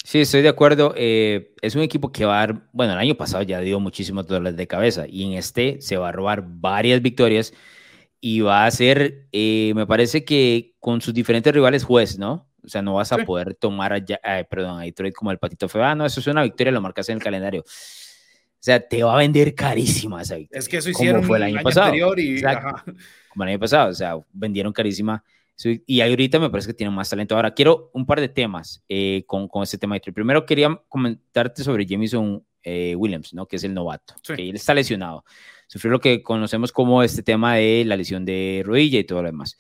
Sí, 0.05 0.21
estoy 0.21 0.43
de 0.43 0.49
acuerdo. 0.49 0.95
Eh, 0.97 1.55
es 1.61 1.75
un 1.75 1.83
equipo 1.83 2.13
que 2.13 2.25
va 2.25 2.37
a 2.37 2.47
dar, 2.47 2.69
bueno, 2.73 2.93
el 2.95 2.99
año 2.99 3.17
pasado 3.17 3.43
ya 3.43 3.61
dio 3.61 3.81
muchísimos 3.81 4.27
dolores 4.27 4.57
de 4.57 4.67
cabeza 4.67 5.07
y 5.09 5.25
en 5.25 5.33
este 5.33 5.81
se 5.81 5.97
va 5.97 6.09
a 6.09 6.13
robar 6.13 6.45
varias 6.47 7.03
victorias 7.03 7.53
y 8.21 8.41
va 8.41 8.65
a 8.65 8.71
ser, 8.71 9.29
eh, 9.33 9.73
me 9.75 9.87
parece 9.87 10.25
que 10.25 10.75
con 10.79 11.01
sus 11.01 11.15
diferentes 11.15 11.53
rivales 11.53 11.85
juez, 11.85 12.19
¿no? 12.19 12.48
O 12.65 12.69
sea, 12.69 12.83
no 12.83 12.95
vas 12.95 13.13
a 13.13 13.19
poder 13.19 13.55
tomar 13.55 13.93
a, 13.93 14.45
perdón, 14.45 14.81
a 14.81 14.83
Detroit 14.83 15.15
como 15.15 15.31
el 15.31 15.39
patito 15.39 15.69
feo. 15.69 15.85
Ah, 15.85 15.95
no, 15.95 16.05
eso 16.05 16.21
es 16.21 16.27
una 16.27 16.43
victoria, 16.43 16.73
lo 16.73 16.81
marcas 16.81 17.09
en 17.09 17.17
el 17.17 17.23
calendario. 17.23 17.63
O 17.63 18.61
sea, 18.61 18.81
te 18.81 19.03
va 19.03 19.15
a 19.15 19.19
vender 19.19 19.55
carísima 19.55 20.23
esa 20.23 20.37
victoria. 20.37 20.59
Es 20.59 20.69
que 20.69 20.79
eso 20.79 20.91
hicieron 20.91 21.23
fue 21.23 21.39
el 21.39 21.45
año, 21.45 21.63
pasado. 21.63 21.95
Y, 22.17 22.43
como 23.29 23.45
el 23.45 23.51
año 23.51 23.59
pasado, 23.59 23.91
o 23.91 23.95
sea, 23.95 24.19
vendieron 24.33 24.73
carísima. 24.73 25.23
Y 25.87 26.01
ahorita 26.01 26.39
me 26.39 26.51
parece 26.51 26.69
que 26.69 26.75
tienen 26.75 26.95
más 26.95 27.09
talento. 27.11 27.35
Ahora, 27.35 27.53
quiero 27.53 27.91
un 27.93 28.07
par 28.07 28.21
de 28.21 28.29
temas 28.29 28.83
eh, 28.89 29.25
con, 29.27 29.49
con 29.49 29.63
este 29.63 29.79
tema. 29.79 29.99
de 29.99 30.13
Primero, 30.13 30.47
quería 30.47 30.81
comentarte 30.89 31.65
sobre 31.65 31.85
Jameson 31.85 32.45
eh, 32.63 32.95
Williams, 32.97 33.35
¿no? 33.35 33.47
Que 33.47 33.57
es 33.57 33.65
el 33.65 33.75
novato. 33.75 34.15
Que 34.25 34.51
él 34.51 34.57
está 34.57 34.75
lesionado 34.75 35.25
sufrió 35.69 35.93
lo 35.93 36.01
que 36.01 36.23
conocemos 36.23 36.73
como 36.73 37.03
este 37.03 37.23
tema 37.23 37.55
de 37.55 37.85
la 37.87 37.97
lesión 37.97 38.25
de 38.25 38.63
rodilla 38.65 38.99
y 38.99 39.05
todo 39.05 39.23
lo 39.23 39.29
demás. 39.29 39.59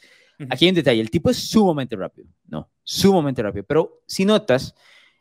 Aquí 0.51 0.65
hay 0.65 0.71
un 0.71 0.75
detalle, 0.77 1.01
el 1.01 1.11
tipo 1.11 1.31
es 1.31 1.37
sumamente 1.37 1.97
rápido, 1.97 2.29
no, 2.47 2.71
sumamente 2.85 3.43
rápido, 3.43 3.65
pero 3.65 4.03
si 4.07 4.25
notas, 4.25 4.75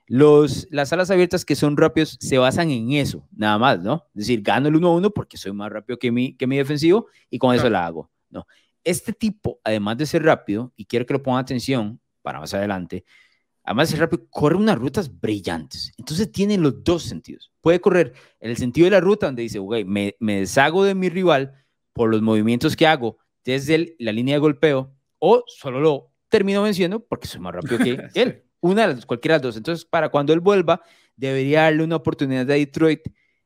los, 0.06 0.68
las 0.72 0.94
alas 0.94 1.12
abiertas 1.12 1.44
que 1.44 1.56
son 1.56 1.76
rápidos 1.76 2.18
se 2.20 2.38
basan 2.38 2.72
en 2.72 2.94
eso, 2.94 3.28
nada 3.36 3.58
más, 3.58 3.82
¿no? 3.82 4.06
Es 4.16 4.28
decir, 4.28 4.42
gano 4.42 4.70
el 4.70 4.76
1-1 4.76 5.12
porque 5.14 5.38
soy 5.38 5.52
más 5.52 5.72
rápido 5.72 6.00
que 6.00 6.12
mi, 6.12 6.34
que 6.34 6.48
mi 6.48 6.58
defensivo 6.58 7.08
y 7.30 7.38
con 7.38 7.54
eso 7.54 7.70
la 7.70 7.86
hago, 7.86 8.10
¿no? 8.30 8.48
Este 8.84 9.12
tipo, 9.12 9.60
además 9.64 9.98
de 9.98 10.06
ser 10.06 10.24
rápido, 10.24 10.72
y 10.78 10.86
quiero 10.86 11.06
que 11.06 11.14
lo 11.14 11.22
pongan 11.22 11.42
atención 11.42 12.00
para 12.22 12.40
más 12.40 12.54
adelante, 12.54 13.04
además 13.64 13.90
de 13.90 13.92
ser 13.92 14.00
rápido, 14.00 14.26
corre 14.30 14.56
unas 14.56 14.78
rutas 14.78 15.20
brillantes. 15.20 15.92
Entonces 15.98 16.32
tiene 16.32 16.58
los 16.58 16.84
dos 16.86 17.04
sentidos. 17.04 17.52
Puede 17.60 17.82
correr 17.82 18.14
en 18.40 18.52
el 18.52 18.56
sentido 18.56 18.86
de 18.86 18.92
la 18.92 19.02
ruta 19.02 19.26
donde 19.26 19.42
dice, 19.42 19.60
me, 19.86 20.16
me, 20.20 20.40
deshago 20.40 20.86
de 20.86 20.96
mi 20.96 21.10
rival 21.10 21.66
por 21.92 22.10
los 22.10 22.22
movimientos 22.22 22.78
que 22.78 22.88
hago 22.88 23.18
desde 23.44 23.96
la 24.00 24.14
línea 24.14 24.36
de 24.36 24.40
golpeo 24.40 24.97
o 25.20 25.44
solo 25.48 25.80
lo 25.80 26.12
termino 26.30 26.64
venciendo 26.64 27.00
porque 27.00 27.28
soy 27.28 27.40
más 27.40 27.54
rápido 27.54 27.78
que 27.78 27.98
él. 28.16 28.44
Una 28.60 28.88
de 28.88 28.96
las, 28.96 29.06
cualquiera 29.06 29.36
de 29.36 29.38
las 29.40 29.44
dos. 29.44 29.58
Entonces, 29.58 29.86
para 29.86 30.10
cuando 30.10 30.34
él 30.34 30.40
vuelva, 30.40 30.82
debería 31.16 31.64
darle 31.64 31.84
una 31.84 31.96
oportunidad 31.96 32.50
a 32.50 32.54
Detroit 32.54 33.02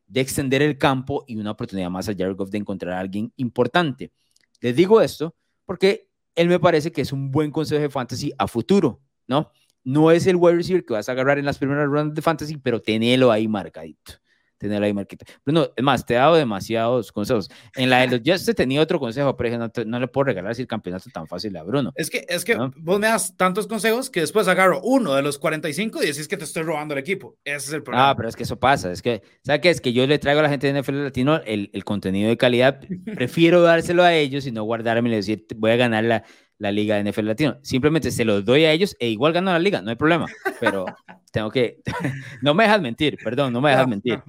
de 0.07 0.21
extender 0.21 0.61
el 0.61 0.77
campo 0.77 1.23
y 1.27 1.37
una 1.37 1.51
oportunidad 1.51 1.89
más 1.89 2.09
a 2.09 2.13
Jared 2.13 2.35
Goff 2.35 2.49
de 2.49 2.57
encontrar 2.57 2.93
a 2.93 2.99
alguien 2.99 3.31
importante. 3.37 4.11
Les 4.59 4.75
digo 4.75 5.01
esto 5.01 5.35
porque 5.65 6.09
él 6.35 6.47
me 6.47 6.59
parece 6.59 6.91
que 6.91 7.01
es 7.01 7.11
un 7.11 7.31
buen 7.31 7.51
consejo 7.51 7.81
de 7.81 7.89
fantasy 7.89 8.31
a 8.37 8.47
futuro, 8.47 9.01
¿no? 9.27 9.51
No 9.83 10.11
es 10.11 10.27
el 10.27 10.35
wide 10.35 10.57
receiver 10.57 10.85
que 10.85 10.93
vas 10.93 11.09
a 11.09 11.13
agarrar 11.13 11.39
en 11.39 11.45
las 11.45 11.57
primeras 11.57 11.87
rondas 11.87 12.13
de 12.13 12.21
fantasy, 12.21 12.57
pero 12.57 12.81
tenelo 12.81 13.31
ahí 13.31 13.47
marcadito. 13.47 14.20
Tenelo 14.61 14.85
ahí 14.85 14.93
marcadito. 14.93 15.25
Bruno, 15.43 15.69
es 15.75 15.83
más, 15.83 16.05
te 16.05 16.13
he 16.13 16.17
dado 16.17 16.35
demasiados 16.35 17.11
consejos. 17.11 17.49
En 17.75 17.89
la 17.89 18.01
de 18.01 18.07
los 18.09 18.21
Jets 18.21 18.45
te 18.45 18.53
tenía 18.53 18.79
otro 18.79 18.99
consejo, 18.99 19.35
pero 19.35 19.57
no, 19.57 19.71
no, 19.87 19.99
le 19.99 20.07
puedo 20.07 20.25
regalar 20.25 20.53
el 20.55 20.67
campeonato 20.67 21.09
tan 21.09 21.27
fácil 21.27 21.57
a 21.57 21.63
Bruno. 21.63 21.91
Es 21.95 22.11
que, 22.11 22.23
es 22.29 22.45
que 22.45 22.55
vos 22.77 22.99
me 22.99 23.07
das 23.07 23.35
tantos 23.35 23.65
consejos 23.65 24.11
que 24.11 24.19
después 24.19 24.47
agarro 24.47 24.79
uno 24.83 25.15
de 25.15 25.23
los 25.23 25.39
45 25.39 26.03
y 26.03 26.05
decís 26.05 26.27
que 26.27 26.37
te 26.37 26.43
estoy 26.43 26.61
robando 26.61 26.93
el 26.93 26.99
equipo. 26.99 27.39
Ese 27.43 27.69
es 27.69 27.73
el 27.73 27.81
problema. 27.81 28.11
Ah, 28.11 28.15
pero 28.15 28.29
es 28.29 28.35
que 28.35 28.43
eso 28.43 28.59
pasa. 28.59 28.91
Es 28.91 29.01
que, 29.01 29.23
¿sabes 29.43 29.61
qué? 29.61 29.69
Es 29.71 29.81
que 29.81 29.93
yo 29.93 30.05
le 30.05 30.19
traigo 30.19 30.41
a 30.41 30.43
la 30.43 30.49
gente 30.49 30.71
de 30.71 30.79
NFL 30.79 31.03
Latino 31.03 31.41
el, 31.43 31.71
el 31.73 31.83
contenido 31.83 32.29
de 32.29 32.37
calidad. 32.37 32.81
Prefiero 33.15 33.63
dárselo 33.63 34.03
a 34.03 34.13
ellos 34.13 34.45
y 34.45 34.51
no 34.51 34.63
guardarme 34.63 35.09
y 35.09 35.15
decir, 35.15 35.47
voy 35.55 35.71
a 35.71 35.75
ganar 35.75 36.03
la, 36.03 36.23
la 36.61 36.71
liga 36.71 36.95
de 36.95 37.11
NFL 37.11 37.25
Latino. 37.25 37.57
Simplemente 37.63 38.11
se 38.11 38.23
los 38.23 38.45
doy 38.45 38.65
a 38.65 38.71
ellos 38.71 38.95
e 38.99 39.09
igual 39.09 39.33
gano 39.33 39.51
la 39.51 39.57
liga, 39.57 39.81
no 39.81 39.89
hay 39.89 39.95
problema. 39.95 40.27
Pero 40.59 40.85
tengo 41.31 41.49
que, 41.49 41.81
no 42.43 42.53
me 42.53 42.65
dejas 42.65 42.79
mentir, 42.79 43.17
perdón, 43.23 43.51
no 43.51 43.61
me 43.61 43.71
dejas 43.71 43.87
mentir. 43.87 44.21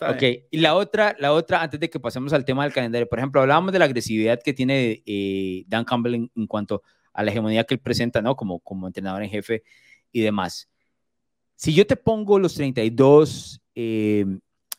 ok, 0.00 0.22
y 0.50 0.58
la 0.60 0.76
otra, 0.76 1.14
la 1.18 1.34
otra, 1.34 1.60
antes 1.60 1.78
de 1.78 1.90
que 1.90 2.00
pasemos 2.00 2.32
al 2.32 2.46
tema 2.46 2.64
del 2.64 2.72
calendario, 2.72 3.06
por 3.06 3.18
ejemplo, 3.18 3.42
hablábamos 3.42 3.70
de 3.70 3.78
la 3.78 3.84
agresividad 3.84 4.40
que 4.42 4.54
tiene 4.54 5.02
eh, 5.04 5.64
Dan 5.66 5.84
Campbell 5.84 6.14
en, 6.14 6.46
cuanto 6.46 6.82
a 7.12 7.22
la 7.22 7.30
hegemonía 7.30 7.64
que 7.64 7.74
él 7.74 7.80
presenta, 7.80 8.22
¿no? 8.22 8.34
Como, 8.34 8.60
como 8.60 8.86
entrenador 8.86 9.22
en 9.22 9.28
jefe 9.28 9.62
y 10.10 10.22
demás. 10.22 10.70
Si 11.54 11.74
yo 11.74 11.86
te 11.86 11.96
pongo 11.96 12.38
los 12.38 12.54
32 12.54 13.60
eh, 13.74 14.24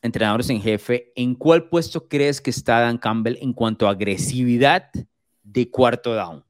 entrenadores 0.02 0.50
en 0.50 0.60
jefe, 0.60 1.12
¿en 1.14 1.36
cuál 1.36 1.68
puesto 1.68 2.08
crees 2.08 2.40
que 2.40 2.50
está 2.50 2.80
Dan 2.80 2.98
Campbell 2.98 3.38
en 3.40 3.52
cuanto 3.52 3.86
a 3.86 3.92
agresividad 3.92 4.90
de 5.44 5.70
cuarto 5.70 6.12
down? 6.12 6.46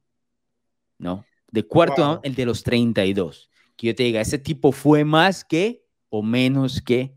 ¿No? 0.97 1.25
De 1.51 1.63
cuarto 1.63 2.19
el 2.23 2.35
de 2.35 2.45
los 2.45 2.63
32. 2.63 3.49
Que 3.75 3.87
yo 3.87 3.95
te 3.95 4.03
diga, 4.03 4.21
ese 4.21 4.37
tipo 4.37 4.71
fue 4.71 5.03
más 5.03 5.43
que 5.45 5.83
o 6.09 6.23
menos 6.23 6.81
que 6.81 7.13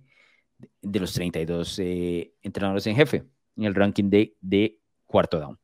de 0.82 1.00
los 1.00 1.12
32 1.12 1.78
eh, 1.78 2.32
entrenadores 2.42 2.86
en 2.86 2.96
jefe 2.96 3.24
en 3.56 3.64
el 3.64 3.74
ranking 3.74 4.10
de, 4.10 4.36
de 4.40 4.78
cuarto 5.06 5.38
down. 5.38 5.58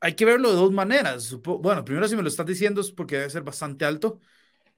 Hay 0.00 0.14
que 0.14 0.24
verlo 0.24 0.50
de 0.50 0.56
dos 0.56 0.72
maneras. 0.72 1.36
Bueno, 1.42 1.84
primero 1.84 2.06
si 2.06 2.16
me 2.16 2.22
lo 2.22 2.28
estás 2.28 2.46
diciendo 2.46 2.80
es 2.80 2.92
porque 2.92 3.16
debe 3.16 3.30
ser 3.30 3.42
bastante 3.42 3.84
alto. 3.84 4.20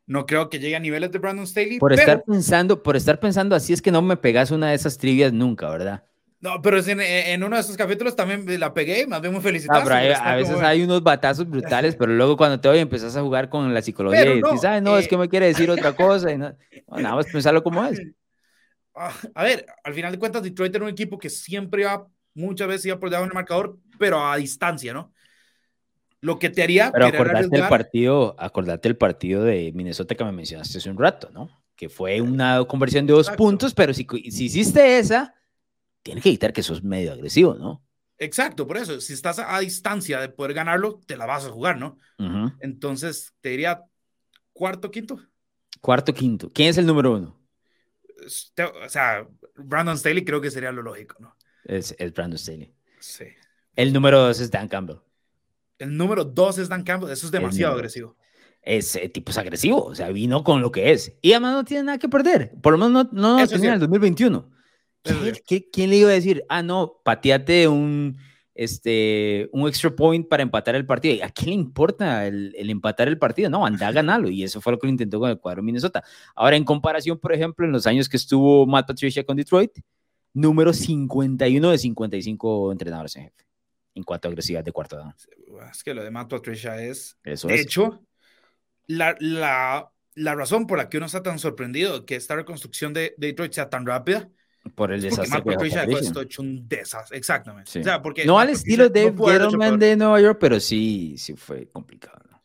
No 0.06 0.26
creo 0.26 0.48
que 0.48 0.58
llegue 0.58 0.76
a 0.76 0.80
niveles 0.80 1.12
de 1.12 1.18
Brandon 1.18 1.46
Staley. 1.46 1.78
Por 1.78 1.92
estar 1.92 2.24
pensando, 2.24 2.82
por 2.82 2.96
estar 2.96 3.20
pensando 3.20 3.54
así 3.54 3.72
es 3.72 3.82
que 3.82 3.92
no 3.92 4.02
me 4.02 4.16
pegas 4.16 4.50
una 4.50 4.70
de 4.70 4.74
esas 4.74 4.98
trivias 4.98 5.32
nunca, 5.32 5.70
¿verdad? 5.70 6.04
No, 6.40 6.62
pero 6.62 6.78
en, 6.78 7.00
en, 7.00 7.44
uno 7.44 7.56
de 7.56 7.60
esos 7.60 7.76
capítulos 7.76 8.16
también 8.16 8.58
la 8.58 8.72
pegué, 8.72 9.06
más 9.06 9.20
bien 9.20 9.32
muy 9.32 9.42
felicitado. 9.42 9.90
a 9.90 10.36
veces 10.36 10.56
hay 10.62 10.82
unos 10.82 11.02
batazos 11.02 11.46
brutales, 11.46 11.94
pero 11.96 12.12
luego 12.14 12.34
cuando 12.38 12.58
te 12.58 12.66
voy 12.66 12.78
empezás 12.78 13.14
a 13.14 13.20
jugar 13.20 13.50
con 13.50 13.74
la 13.74 13.82
psicología 13.82 14.24
y 14.34 14.40
dices, 14.40 14.82
no, 14.82 14.96
es 14.96 15.04
eh, 15.04 15.08
que 15.08 15.18
me 15.18 15.28
quiere 15.28 15.46
decir 15.46 15.70
otra 15.70 15.94
cosa. 15.94 16.32
Y 16.32 16.38
no, 16.38 16.56
nada 16.88 17.16
más 17.16 17.26
pensarlo 17.26 17.62
como 17.62 17.84
es. 17.84 18.00
Ah, 18.94 19.12
a 19.34 19.44
ver, 19.44 19.66
al 19.84 19.92
final 19.92 20.12
de 20.12 20.18
cuentas, 20.18 20.42
Detroit 20.42 20.74
era 20.74 20.84
un 20.84 20.90
equipo 20.90 21.18
que 21.18 21.28
siempre 21.28 21.82
iba, 21.82 22.06
muchas 22.32 22.68
veces 22.68 22.86
iba 22.86 22.98
por 22.98 23.10
debajo 23.10 23.26
del 23.26 23.34
marcador, 23.34 23.76
pero 23.98 24.26
a 24.26 24.34
distancia, 24.38 24.94
¿no? 24.94 25.12
Lo 26.22 26.38
que 26.38 26.48
te 26.48 26.62
haría. 26.62 26.90
Pero 26.90 27.06
acordate 27.06 27.54
el 27.54 27.68
partido, 27.68 28.34
acordate 28.38 28.88
el 28.88 28.96
partido 28.96 29.44
de 29.44 29.72
Minnesota 29.74 30.14
que 30.14 30.24
me 30.24 30.32
mencionaste 30.32 30.78
hace 30.78 30.88
un 30.88 30.98
rato, 30.98 31.28
¿no? 31.32 31.50
Que 31.76 31.90
fue 31.90 32.22
una 32.22 32.64
conversión 32.64 33.06
de 33.06 33.12
dos 33.12 33.28
puntos, 33.30 33.74
pero 33.74 33.92
si, 33.92 34.06
si 34.30 34.46
hiciste 34.46 34.98
esa 34.98 35.34
tiene 36.02 36.20
que 36.20 36.28
evitar 36.28 36.52
que 36.52 36.62
sos 36.62 36.82
medio 36.82 37.12
agresivo, 37.12 37.54
¿no? 37.54 37.84
Exacto, 38.18 38.66
por 38.66 38.76
eso, 38.76 39.00
si 39.00 39.14
estás 39.14 39.38
a, 39.38 39.58
distancia 39.60 40.20
de 40.20 40.28
poder 40.28 40.52
ganarlo, 40.52 41.00
te 41.06 41.16
la 41.16 41.24
vas 41.24 41.46
a 41.46 41.50
jugar, 41.50 41.78
¿no? 41.78 41.96
Entonces, 42.60 43.32
te 43.40 43.48
diría 43.48 43.82
cuarto, 44.52 44.90
quinto. 44.90 45.18
Cuarto, 45.80 46.12
quinto. 46.12 46.50
¿Quién 46.52 46.68
es 46.68 46.78
el 46.78 46.86
número 46.86 47.14
uno? 47.14 47.40
o 48.22 48.88
sea, 48.90 49.26
Brandon 49.56 49.96
Staley 49.96 50.22
creo 50.22 50.42
que 50.42 50.50
sería 50.50 50.70
lo 50.70 50.82
lógico, 50.82 51.16
¿no? 51.20 51.34
Es, 51.64 51.96
Brandon 52.14 52.38
Staley. 52.38 52.74
Sí. 52.98 53.24
El 53.74 53.94
número 53.94 54.20
dos 54.20 54.40
es 54.40 54.50
Dan 54.50 54.68
Campbell. 54.68 54.98
El 55.78 55.96
número 55.96 56.26
dos 56.26 56.58
es 56.58 56.68
Dan 56.68 56.84
Campbell, 56.84 57.10
eso 57.10 57.24
es 57.24 57.32
demasiado 57.32 57.72
agresivo. 57.72 58.18
Ese 58.60 59.08
tipo 59.08 59.30
es 59.30 59.38
agresivo, 59.38 59.82
o 59.82 59.94
sea, 59.94 60.10
vino 60.10 60.44
con 60.44 60.60
lo 60.60 60.70
que 60.70 60.92
es. 60.92 61.16
Y 61.22 61.32
además 61.32 61.54
no 61.54 61.64
tiene 61.64 61.84
nada 61.84 61.98
que 61.98 62.10
perder, 62.10 62.52
por 62.60 62.74
lo 62.74 62.78
menos 62.78 63.10
no, 63.12 63.36
no 63.38 63.48
tenía 63.48 63.68
en 63.68 63.74
el 63.74 63.80
2021. 63.80 64.59
¿Quién 65.02 65.90
le 65.90 65.96
iba 65.96 66.10
a 66.10 66.14
decir, 66.14 66.44
ah, 66.48 66.62
no, 66.62 67.00
pateate 67.02 67.68
un, 67.68 68.18
este, 68.54 69.48
un 69.52 69.66
extra 69.66 69.90
point 69.90 70.28
para 70.28 70.42
empatar 70.42 70.74
el 70.74 70.86
partido? 70.86 71.24
¿A 71.24 71.30
quién 71.30 71.50
le 71.50 71.54
importa 71.54 72.26
el, 72.26 72.54
empatar 72.56 73.08
el 73.08 73.18
partido? 73.18 73.48
No, 73.48 73.64
anda 73.64 73.88
a 73.88 73.92
ganarlo. 73.92 74.28
Y 74.28 74.42
eso 74.42 74.60
fue 74.60 74.72
lo 74.72 74.78
que 74.78 74.86
lo 74.86 74.92
intentó 74.92 75.18
con 75.18 75.30
el 75.30 75.38
cuadro 75.38 75.62
Minnesota. 75.62 76.04
Ahora, 76.34 76.56
en 76.56 76.64
comparación, 76.64 77.18
por 77.18 77.32
ejemplo, 77.32 77.66
en 77.66 77.72
los 77.72 77.86
años 77.86 78.08
que 78.08 78.16
estuvo 78.16 78.66
Matt 78.66 78.88
Patricia 78.88 79.24
con 79.24 79.36
Detroit, 79.36 79.78
número 80.34 80.72
51 80.72 81.70
de 81.70 81.78
55 81.78 82.72
entrenadores 82.72 83.16
en 83.16 83.24
jefe 83.24 83.46
en 83.94 84.04
cuanto 84.04 84.28
a 84.28 84.30
agresividad 84.30 84.64
de 84.64 84.72
cuarto 84.72 84.96
down. 84.96 85.14
Es 85.70 85.82
que 85.82 85.94
lo 85.94 86.04
de 86.04 86.10
Matt 86.10 86.30
Patricia 86.30 86.80
es. 86.80 87.18
Eso 87.24 87.48
de 87.48 87.60
hecho, 87.60 88.04
la, 88.86 89.16
la, 89.18 89.90
la, 90.14 90.34
razón 90.34 90.66
por 90.66 90.78
la 90.78 90.88
que 90.88 90.98
uno 90.98 91.06
está 91.06 91.22
tan 91.22 91.38
sorprendido 91.38 92.06
que 92.06 92.16
esta 92.16 92.36
reconstrucción 92.36 92.92
de, 92.92 93.14
de 93.18 93.28
Detroit 93.28 93.52
sea 93.52 93.68
tan 93.68 93.84
rápida 93.84 94.30
por 94.74 94.92
el 94.92 95.00
desastre. 95.00 95.42
Ha 95.54 96.22
hecho 96.22 96.42
un 96.42 96.68
desastre, 96.68 97.16
exactamente. 97.16 97.82
no 98.26 98.38
al 98.38 98.50
estilo 98.50 98.88
de 98.88 99.12
Gettleman 99.12 99.78
de 99.78 99.96
Nueva 99.96 100.20
York, 100.20 100.38
pero 100.40 100.60
sí, 100.60 101.14
sí 101.16 101.34
fue 101.34 101.68
complicado, 101.70 102.18
¿no? 102.30 102.40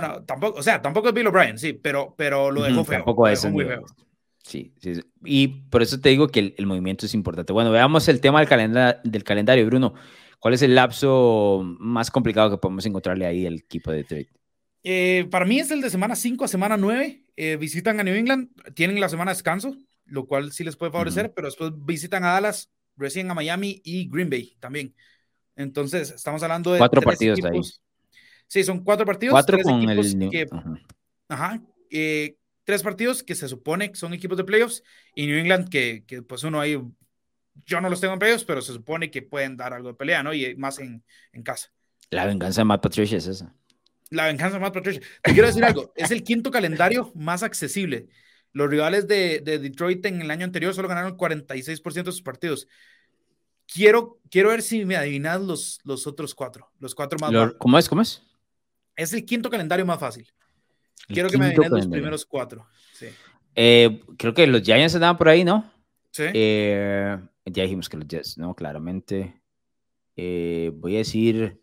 no, 0.00 0.24
tampoco, 0.24 0.58
o 0.58 0.62
sea, 0.62 0.82
tampoco 0.82 1.08
es 1.08 1.14
Bill 1.14 1.28
O'Brien, 1.28 1.58
sí, 1.58 1.72
pero, 1.72 2.14
pero 2.16 2.50
lo 2.50 2.62
dejó 2.62 2.84
feo. 2.84 2.98
Tampoco 2.98 3.28
es 3.28 3.44
muy 3.50 3.64
feo. 3.64 3.84
Sí, 4.42 4.74
sí, 4.80 5.00
y 5.24 5.48
por 5.48 5.82
eso 5.82 6.00
te 6.00 6.08
digo 6.08 6.28
que 6.28 6.54
el, 6.56 6.66
movimiento 6.66 7.06
es 7.06 7.14
importante. 7.14 7.52
Bueno, 7.52 7.70
veamos 7.70 8.08
el 8.08 8.20
tema 8.20 8.40
del, 8.40 8.48
calendario, 8.48 9.00
del 9.04 9.22
calendario, 9.22 9.66
Bruno. 9.66 9.94
¿Cuál 10.40 10.54
es 10.54 10.62
el 10.62 10.74
lapso 10.74 11.62
más 11.78 12.10
complicado 12.10 12.50
que 12.50 12.56
podemos 12.56 12.84
encontrarle 12.86 13.26
ahí 13.26 13.46
al 13.46 13.56
equipo 13.56 13.90
de 13.90 13.98
Detroit? 13.98 14.28
Eh, 14.82 15.28
para 15.30 15.44
mí 15.44 15.60
es 15.60 15.70
el 15.70 15.82
de 15.82 15.90
semana 15.90 16.16
5 16.16 16.44
a 16.44 16.48
semana 16.48 16.76
9. 16.78 17.24
Eh, 17.36 17.56
visitan 17.56 18.00
a 18.00 18.02
New 18.02 18.14
England, 18.14 18.48
tienen 18.74 18.98
la 18.98 19.08
semana 19.08 19.30
de 19.30 19.36
descanso, 19.36 19.76
lo 20.10 20.26
cual 20.26 20.52
sí 20.52 20.64
les 20.64 20.76
puede 20.76 20.92
favorecer, 20.92 21.32
pero 21.32 21.48
después 21.48 21.72
visitan 21.76 22.24
a 22.24 22.32
Dallas, 22.32 22.70
recién 22.96 23.30
a 23.30 23.34
Miami 23.34 23.80
y 23.84 24.08
Green 24.08 24.28
Bay 24.28 24.56
también. 24.60 24.94
Entonces, 25.56 26.10
estamos 26.10 26.42
hablando 26.42 26.72
de. 26.72 26.78
Cuatro 26.78 27.00
partidos 27.00 27.38
ahí. 27.44 27.60
Sí, 28.46 28.64
son 28.64 28.82
cuatro 28.82 29.06
partidos. 29.06 29.32
Cuatro 29.32 29.58
con 29.62 29.88
el. 29.88 30.48
ajá. 31.28 31.62
Eh, 31.90 32.36
tres 32.64 32.82
partidos 32.82 33.22
que 33.22 33.34
se 33.34 33.48
supone 33.48 33.90
que 33.90 33.96
son 33.96 34.12
equipos 34.12 34.36
de 34.36 34.44
playoffs 34.44 34.82
y 35.14 35.26
New 35.26 35.38
England 35.38 35.68
que, 35.68 36.04
que, 36.06 36.22
pues 36.22 36.44
uno 36.44 36.60
ahí, 36.60 36.80
yo 37.66 37.80
no 37.80 37.88
los 37.88 38.00
tengo 38.00 38.14
en 38.14 38.20
playoffs, 38.20 38.44
pero 38.44 38.62
se 38.62 38.72
supone 38.72 39.10
que 39.10 39.22
pueden 39.22 39.56
dar 39.56 39.72
algo 39.72 39.88
de 39.88 39.94
pelea, 39.94 40.22
¿no? 40.22 40.32
Y 40.32 40.54
más 40.56 40.78
en, 40.78 41.02
en 41.32 41.42
casa. 41.42 41.72
La 42.10 42.26
venganza 42.26 42.60
de 42.60 42.64
Matt 42.64 42.82
Patricia 42.82 43.18
es 43.18 43.26
esa. 43.26 43.54
La 44.10 44.26
venganza 44.26 44.54
de 44.54 44.60
Matt 44.60 44.74
Patricia. 44.74 45.02
Te 45.22 45.32
quiero 45.32 45.46
decir 45.46 45.64
algo, 45.64 45.92
es 45.94 46.10
el 46.10 46.22
quinto 46.22 46.50
calendario 46.50 47.12
más 47.14 47.42
accesible. 47.42 48.08
Los 48.52 48.68
rivales 48.68 49.06
de, 49.06 49.40
de 49.40 49.58
Detroit 49.58 50.04
en 50.06 50.22
el 50.22 50.30
año 50.30 50.44
anterior 50.44 50.74
solo 50.74 50.88
ganaron 50.88 51.16
46% 51.16 51.92
de 52.04 52.12
sus 52.12 52.22
partidos. 52.22 52.66
Quiero, 53.66 54.18
quiero 54.30 54.48
ver 54.48 54.62
si 54.62 54.84
me 54.84 54.96
adivinas 54.96 55.40
los, 55.40 55.78
los 55.84 56.06
otros 56.06 56.34
cuatro, 56.34 56.70
los 56.80 56.94
cuatro 56.94 57.18
más. 57.20 57.52
¿Cómo 57.58 57.78
es? 57.78 57.88
¿Cómo 57.88 58.02
es? 58.02 58.22
Es 58.96 59.12
el 59.12 59.24
quinto 59.24 59.48
calendario 59.48 59.86
más 59.86 60.00
fácil. 60.00 60.28
Quiero 61.06 61.28
que 61.28 61.38
me 61.38 61.46
adivinen 61.46 61.70
los 61.70 61.86
primeros 61.86 62.26
cuatro. 62.26 62.66
Sí. 62.92 63.06
Eh, 63.54 64.00
creo 64.16 64.34
que 64.34 64.46
los 64.46 64.62
Giants 64.62 64.94
estaban 64.94 65.16
por 65.16 65.28
ahí, 65.28 65.44
¿no? 65.44 65.72
Sí. 66.10 66.24
Eh, 66.34 67.18
ya 67.44 67.62
dijimos 67.62 67.88
que 67.88 67.96
los 67.96 68.08
Jets, 68.08 68.38
¿no? 68.38 68.54
Claramente. 68.54 69.40
Eh, 70.16 70.72
voy 70.74 70.96
a 70.96 70.98
decir 70.98 71.62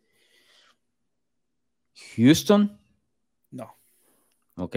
Houston. 2.15 2.79
No. 3.51 3.77
Ok. 4.55 4.75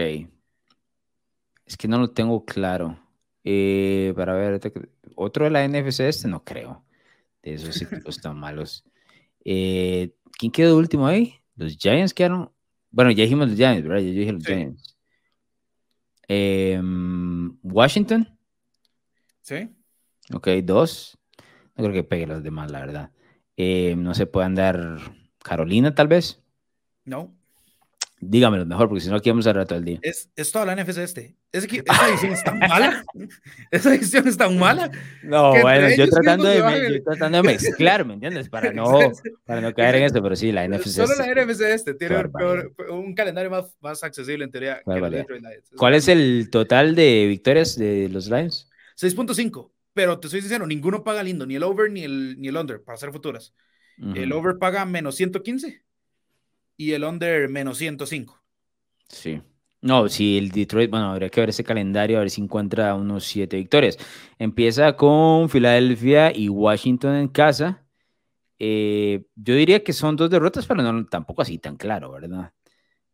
Es 1.71 1.77
que 1.77 1.87
no 1.87 1.99
lo 1.99 2.11
tengo 2.11 2.43
claro. 2.43 2.99
para 3.45 4.33
ver, 4.33 4.59
otro 5.15 5.45
de 5.45 5.51
la 5.51 5.63
NFC 5.65 6.01
este 6.01 6.27
no 6.27 6.43
creo. 6.43 6.83
De 7.41 7.53
esos 7.53 7.81
equipos 7.81 8.19
tan 8.19 8.37
malos. 8.37 8.83
¿Quién 9.41 10.51
quedó 10.51 10.75
último 10.75 11.07
ahí? 11.07 11.35
Los 11.55 11.77
Giants 11.77 12.13
quedaron. 12.13 12.51
Bueno, 12.89 13.11
ya 13.11 13.23
dijimos 13.23 13.47
los 13.47 13.55
Giants, 13.55 13.87
¿verdad? 13.87 14.03
Ya 14.03 14.11
dije 14.11 14.33
los 14.33 14.43
Giants. 14.43 14.97
Em, 16.27 17.57
Washington. 17.63 18.37
Sí. 19.39 19.69
Ok, 20.33 20.49
dos. 20.65 21.17
No 21.77 21.85
creo 21.85 21.93
que 21.93 22.03
pegue 22.03 22.27
los 22.27 22.43
demás, 22.43 22.69
la 22.69 22.81
verdad. 22.81 23.11
Em, 23.55 24.03
no 24.03 24.13
se 24.13 24.25
puede 24.25 24.47
andar 24.47 24.99
Carolina, 25.41 25.95
tal 25.95 26.09
vez. 26.09 26.43
No. 27.05 27.33
Dígamelo 28.23 28.67
mejor, 28.67 28.87
porque 28.87 29.01
si 29.01 29.09
no, 29.09 29.15
aquí 29.15 29.31
vamos 29.31 29.47
a 29.47 29.53
rato 29.53 29.75
el 29.75 29.83
día. 29.83 29.99
Es, 30.03 30.29
es 30.35 30.51
toda 30.51 30.63
la 30.63 30.75
NFC 30.75 30.99
este. 30.99 31.35
Es 31.51 31.65
que 31.65 31.77
esa 31.85 32.07
edición 32.07 32.33
es 32.33 32.43
tan 32.43 32.59
mala. 32.59 33.03
esa 33.71 33.95
edición 33.95 34.27
es 34.27 34.37
tan 34.37 34.59
mala. 34.59 34.91
No, 35.23 35.59
bueno, 35.59 35.89
yo 35.95 36.07
tratando, 36.07 36.47
de, 36.47 36.57
yo 36.97 37.03
tratando 37.03 37.41
de 37.41 37.43
mezclar, 37.43 38.05
¿me 38.05 38.13
entiendes? 38.13 38.47
Para 38.47 38.71
no, 38.73 38.99
para 39.43 39.61
no 39.61 39.73
caer 39.73 39.95
en 39.95 40.03
esto, 40.03 40.21
pero 40.21 40.35
sí, 40.35 40.51
la 40.51 40.67
NFC 40.67 40.89
Solo 40.89 41.13
este. 41.13 41.33
la 41.33 41.45
NFC 41.45 41.61
este 41.61 41.93
tiene 41.95 42.15
un 42.91 43.15
calendario 43.15 43.49
más, 43.49 43.75
más 43.81 44.03
accesible 44.03 44.45
en 44.45 44.51
teoría. 44.51 44.83
¿Cuál 45.75 45.95
es 45.95 46.07
el 46.07 46.49
total 46.51 46.93
de 46.93 47.25
victorias 47.27 47.75
de 47.75 48.07
los 48.07 48.27
Lions? 48.27 48.69
6.5. 48.99 49.71
Pero 49.93 50.19
te 50.19 50.29
soy 50.29 50.41
sincero, 50.41 50.67
ninguno 50.67 51.03
paga 51.03 51.23
lindo, 51.23 51.47
ni 51.47 51.55
el 51.55 51.63
over 51.63 51.91
ni 51.91 52.03
el, 52.03 52.39
ni 52.39 52.49
el 52.49 52.55
under 52.55 52.83
para 52.83 52.97
hacer 52.97 53.11
futuras. 53.11 53.55
El 54.15 54.31
over 54.31 54.57
paga 54.57 54.85
menos 54.85 55.15
115 55.15 55.83
y 56.81 56.93
el 56.93 57.03
under 57.03 57.47
menos 57.47 57.77
105. 57.77 58.41
Sí. 59.07 59.39
No, 59.81 60.09
si 60.09 60.39
el 60.39 60.49
Detroit, 60.49 60.89
bueno, 60.89 61.11
habría 61.11 61.29
que 61.29 61.39
ver 61.39 61.49
ese 61.49 61.63
calendario, 61.63 62.17
a 62.17 62.21
ver 62.21 62.31
si 62.31 62.41
encuentra 62.41 62.95
unos 62.95 63.23
siete 63.23 63.57
victorias. 63.57 63.99
Empieza 64.39 64.95
con 64.95 65.47
Filadelfia 65.49 66.35
y 66.35 66.49
Washington 66.49 67.15
en 67.15 67.27
casa. 67.27 67.85
Eh, 68.57 69.25
yo 69.35 69.53
diría 69.53 69.83
que 69.83 69.93
son 69.93 70.15
dos 70.15 70.31
derrotas, 70.31 70.65
pero 70.65 70.81
no 70.81 71.05
tampoco 71.05 71.43
así 71.43 71.59
tan 71.59 71.77
claro, 71.77 72.11
¿verdad? 72.11 72.51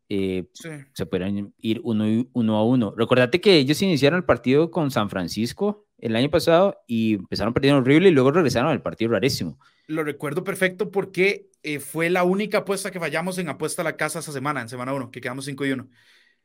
Eh, 0.08 0.48
sí. 0.54 0.70
Se 0.94 1.04
pueden 1.04 1.52
ir 1.58 1.82
uno, 1.84 2.26
uno 2.32 2.56
a 2.56 2.64
uno. 2.64 2.94
Recordate 2.96 3.38
que 3.38 3.56
ellos 3.56 3.82
iniciaron 3.82 4.18
el 4.18 4.24
partido 4.24 4.70
con 4.70 4.90
San 4.90 5.10
Francisco 5.10 5.87
el 5.98 6.16
año 6.16 6.30
pasado 6.30 6.82
y 6.86 7.14
empezaron 7.14 7.52
perdiendo 7.52 7.80
horrible 7.80 8.08
y 8.08 8.12
luego 8.12 8.30
regresaron 8.30 8.70
al 8.70 8.82
partido 8.82 9.12
rarísimo. 9.12 9.58
Lo 9.86 10.04
recuerdo 10.04 10.44
perfecto 10.44 10.90
porque 10.90 11.50
eh, 11.62 11.80
fue 11.80 12.10
la 12.10 12.24
única 12.24 12.58
apuesta 12.58 12.90
que 12.90 13.00
fallamos 13.00 13.38
en 13.38 13.48
apuesta 13.48 13.82
a 13.82 13.84
la 13.84 13.96
casa 13.96 14.20
esa 14.20 14.32
semana, 14.32 14.60
en 14.60 14.68
semana 14.68 14.92
1, 14.94 15.10
que 15.10 15.20
quedamos 15.20 15.44
5 15.44 15.66
y 15.66 15.72
1. 15.72 15.88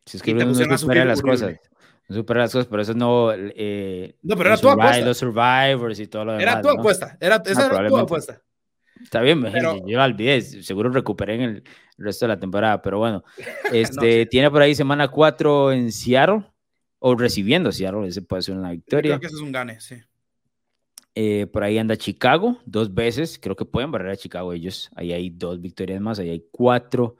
Si 0.05 0.17
es 0.17 0.23
que 0.23 0.33
no, 0.33 0.53
supera 0.77 1.05
las 1.05 1.21
cosas. 1.21 1.59
No 2.09 2.15
supera 2.15 2.41
las 2.41 2.51
cosas, 2.51 2.67
por 2.67 2.79
eso 2.79 2.93
no. 2.93 3.31
Eh, 3.33 4.17
no, 4.21 4.35
pero 4.35 4.49
era 4.49 4.57
tu 4.57 4.69
apuesta. 4.69 5.05
Los 5.05 5.17
Survivors 5.17 5.99
y 5.99 6.07
todo 6.07 6.25
lo 6.25 6.31
demás. 6.33 6.43
Era 6.43 6.61
tu 6.61 6.69
apuesta. 6.69 7.17
Era, 7.19 7.41
esa 7.45 7.67
era 7.67 7.87
tu 7.87 7.97
apuesta. 7.97 8.41
Está 9.01 9.21
bien, 9.21 9.41
pero, 9.41 9.85
yo 9.85 10.01
olvidé, 10.01 10.41
seguro 10.41 10.89
recuperé 10.89 11.35
en 11.35 11.41
el 11.41 11.63
resto 11.97 12.25
de 12.25 12.29
la 12.29 12.39
temporada, 12.39 12.81
pero 12.81 12.99
bueno, 12.99 13.23
este, 13.73 14.25
tiene 14.27 14.49
por 14.49 14.61
ahí 14.61 14.75
semana 14.75 15.09
4 15.09 15.73
en 15.73 15.91
Seattle, 15.91 16.43
o 17.05 17.15
recibiendo 17.15 17.69
Seattle, 17.73 18.07
ese 18.07 18.21
puede 18.21 18.43
ser 18.43 18.55
una 18.55 18.71
victoria. 18.71 19.11
creo 19.11 19.19
que 19.19 19.27
ese 19.27 19.35
es 19.35 19.41
un 19.41 19.51
gane, 19.51 19.77
sí. 19.81 19.97
Eh, 21.15 21.47
por 21.47 21.65
ahí 21.65 21.77
anda 21.77 21.97
Chicago 21.97 22.61
dos 22.65 22.93
veces. 22.93 23.37
Creo 23.37 23.57
que 23.57 23.65
pueden 23.65 23.91
barrer 23.91 24.11
a 24.11 24.15
Chicago 24.15 24.53
ellos. 24.53 24.89
Ahí 24.95 25.11
hay 25.11 25.29
dos 25.29 25.59
victorias 25.59 25.99
más, 25.99 26.17
ahí 26.19 26.29
hay 26.29 26.45
cuatro. 26.49 27.17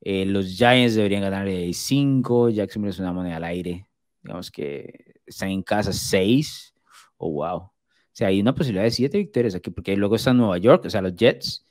Eh, 0.00 0.26
los 0.26 0.46
Giants 0.46 0.96
deberían 0.96 1.22
ganar 1.22 1.46
cinco. 1.72 2.50
Jacksonville 2.50 2.90
es 2.90 2.98
una 2.98 3.12
moneda 3.12 3.36
al 3.36 3.44
aire. 3.44 3.86
Digamos 4.20 4.50
que 4.50 5.14
están 5.24 5.50
en 5.50 5.62
casa 5.62 5.92
seis. 5.92 6.74
Oh, 7.16 7.30
wow. 7.30 7.58
O 7.58 7.72
sea, 8.10 8.26
hay 8.26 8.40
una 8.40 8.52
posibilidad 8.52 8.82
de 8.82 8.90
siete 8.90 9.16
victorias 9.16 9.54
aquí, 9.54 9.70
porque 9.70 9.96
luego 9.96 10.16
está 10.16 10.32
Nueva 10.34 10.58
York, 10.58 10.86
o 10.86 10.90
sea, 10.90 11.02
los 11.02 11.14
Jets 11.14 11.64